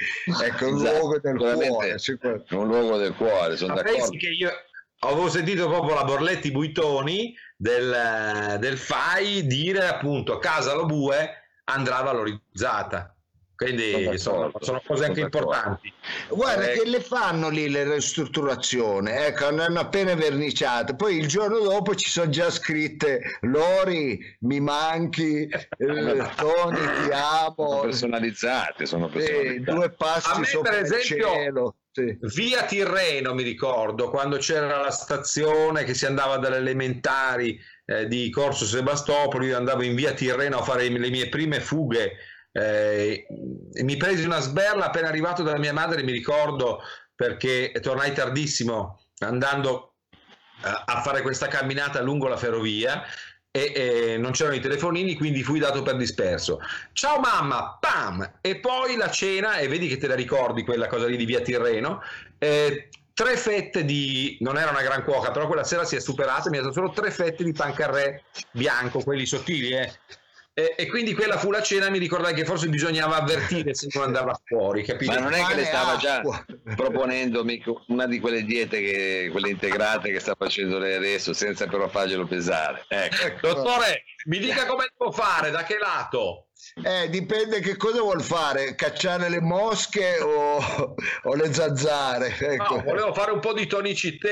[0.43, 1.99] ecco, un Esatto, luogo del sicuramente cuore.
[1.99, 3.97] sicur- è un luogo del cuore, sono Ma d'accordo.
[4.09, 4.49] pensi che io
[4.99, 11.29] avevo sentito proprio la Borletti Buitoni del, del FAI dire appunto casa lo bue
[11.65, 13.13] andrà valorizzata.
[13.59, 15.93] Quindi Sono sono cose anche sono importanti.
[16.29, 21.59] Guarda Eh, che le fanno lì le ristrutturazioni, ecco, hanno appena verniciate, poi il giorno
[21.59, 29.07] dopo ci sono già scritte Lori, mi manchi, eh, Tony, ti Sono amo, personalizzate, sono
[29.09, 29.59] sì, personalizzate.
[29.75, 31.75] due A passi me, sopra per il esempio, cielo.
[31.91, 32.17] sì.
[32.21, 38.29] Via Tirreno mi ricordo quando c'era la stazione che si andava dalle elementari eh, di
[38.29, 42.13] Corso Sebastopoli, io andavo in via Tirreno a fare le mie prime fughe.
[42.51, 43.25] Eh,
[43.83, 46.81] mi presi una sberla appena arrivato dalla mia madre, mi ricordo
[47.15, 49.95] perché tornai tardissimo andando
[50.61, 53.03] a a fare questa camminata lungo la ferrovia
[53.51, 56.59] e, e non c'erano i telefonini, quindi fui dato per disperso.
[56.91, 58.39] Ciao mamma, pam!
[58.41, 61.41] E poi la cena, e vedi che te la ricordi quella cosa lì di via
[61.41, 62.01] Tirreno.
[62.37, 66.49] eh, tre fette di, non era una gran cuoca, però quella sera si è superata,
[66.49, 69.91] mi ha dato solo tre fette di pancarré bianco, quelli sottili, eh.
[70.59, 74.03] E, e quindi quella fu la cena, mi ricordai che forse bisognava avvertire se non
[74.03, 75.13] andava fuori, capito?
[75.13, 76.21] Ma non è che le stava già
[76.75, 81.87] proponendomi una di quelle diete, che, quelle integrate che sta facendo lei adesso, senza però
[81.87, 82.83] farglielo pesare.
[82.89, 83.53] Ecco.
[83.53, 86.47] Dottore, mi dica come devo fare, da che lato?
[86.83, 92.35] Eh, dipende che cosa vuol fare, cacciare le mosche o, o le zanzare.
[92.37, 92.75] Ecco.
[92.75, 94.27] No, volevo fare un po' di tonicità.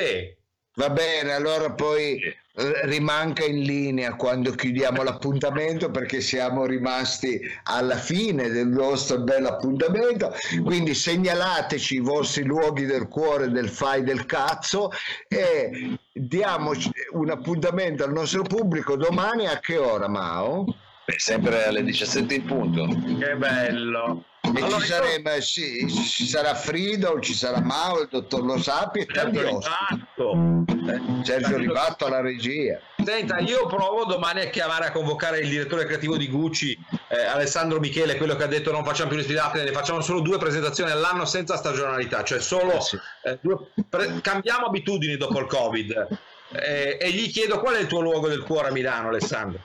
[0.73, 2.19] Va bene, allora poi
[2.57, 10.33] rimanga in linea quando chiudiamo l'appuntamento perché siamo rimasti alla fine del nostro bello appuntamento.
[10.63, 14.89] Quindi segnalateci i vostri luoghi del cuore del fai del cazzo
[15.27, 20.65] e diamoci un appuntamento al nostro pubblico domani a che ora, Mao?
[21.05, 22.87] Beh, sempre alle 17 in punto.
[23.19, 24.25] Che bello.
[24.55, 28.57] E Allora, ci, saremo, eh, sì, ci sarà Frido, ci sarà Mao, il dottor Lo
[28.57, 29.39] Sapi e tanti.
[29.39, 30.65] Ribatto.
[30.89, 32.79] Eh, Sergio Ribatto alla regia.
[33.03, 36.77] Senta, io provo domani a chiamare a convocare il direttore creativo di Gucci,
[37.09, 40.21] eh, Alessandro Michele, quello che ha detto non facciamo più le sfidate, ne facciamo solo
[40.21, 42.97] due presentazioni all'anno senza stagionalità, cioè solo Eh sì.
[43.23, 46.07] eh, due- pre- cambiamo abitudini dopo il Covid.
[46.49, 49.59] Eh, e gli chiedo qual è il tuo luogo del cuore a Milano, Alessandro?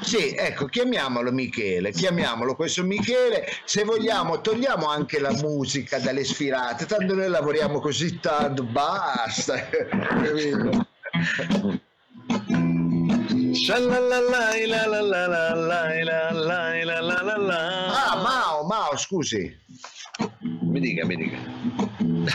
[0.00, 6.86] Sì, ecco, chiamiamolo Michele, chiamiamolo questo Michele, se vogliamo togliamo anche la musica dalle sfilate,
[6.86, 9.68] tanto noi lavoriamo così tanto, basta.
[17.90, 19.54] Ah, Mao, Mao, scusi.
[20.62, 21.36] Mi dica, mi dica.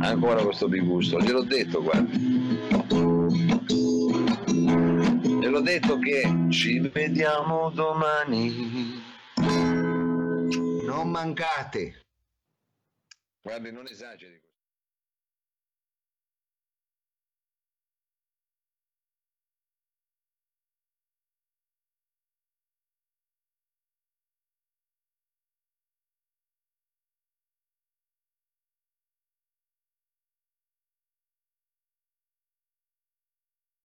[0.00, 2.10] Ancora questo bigusto, gliel'ho detto, guarda.
[5.38, 9.00] Gliel'ho detto che ci vediamo domani.
[10.84, 12.02] Non mancate.
[13.42, 14.43] Guardi, non esageri.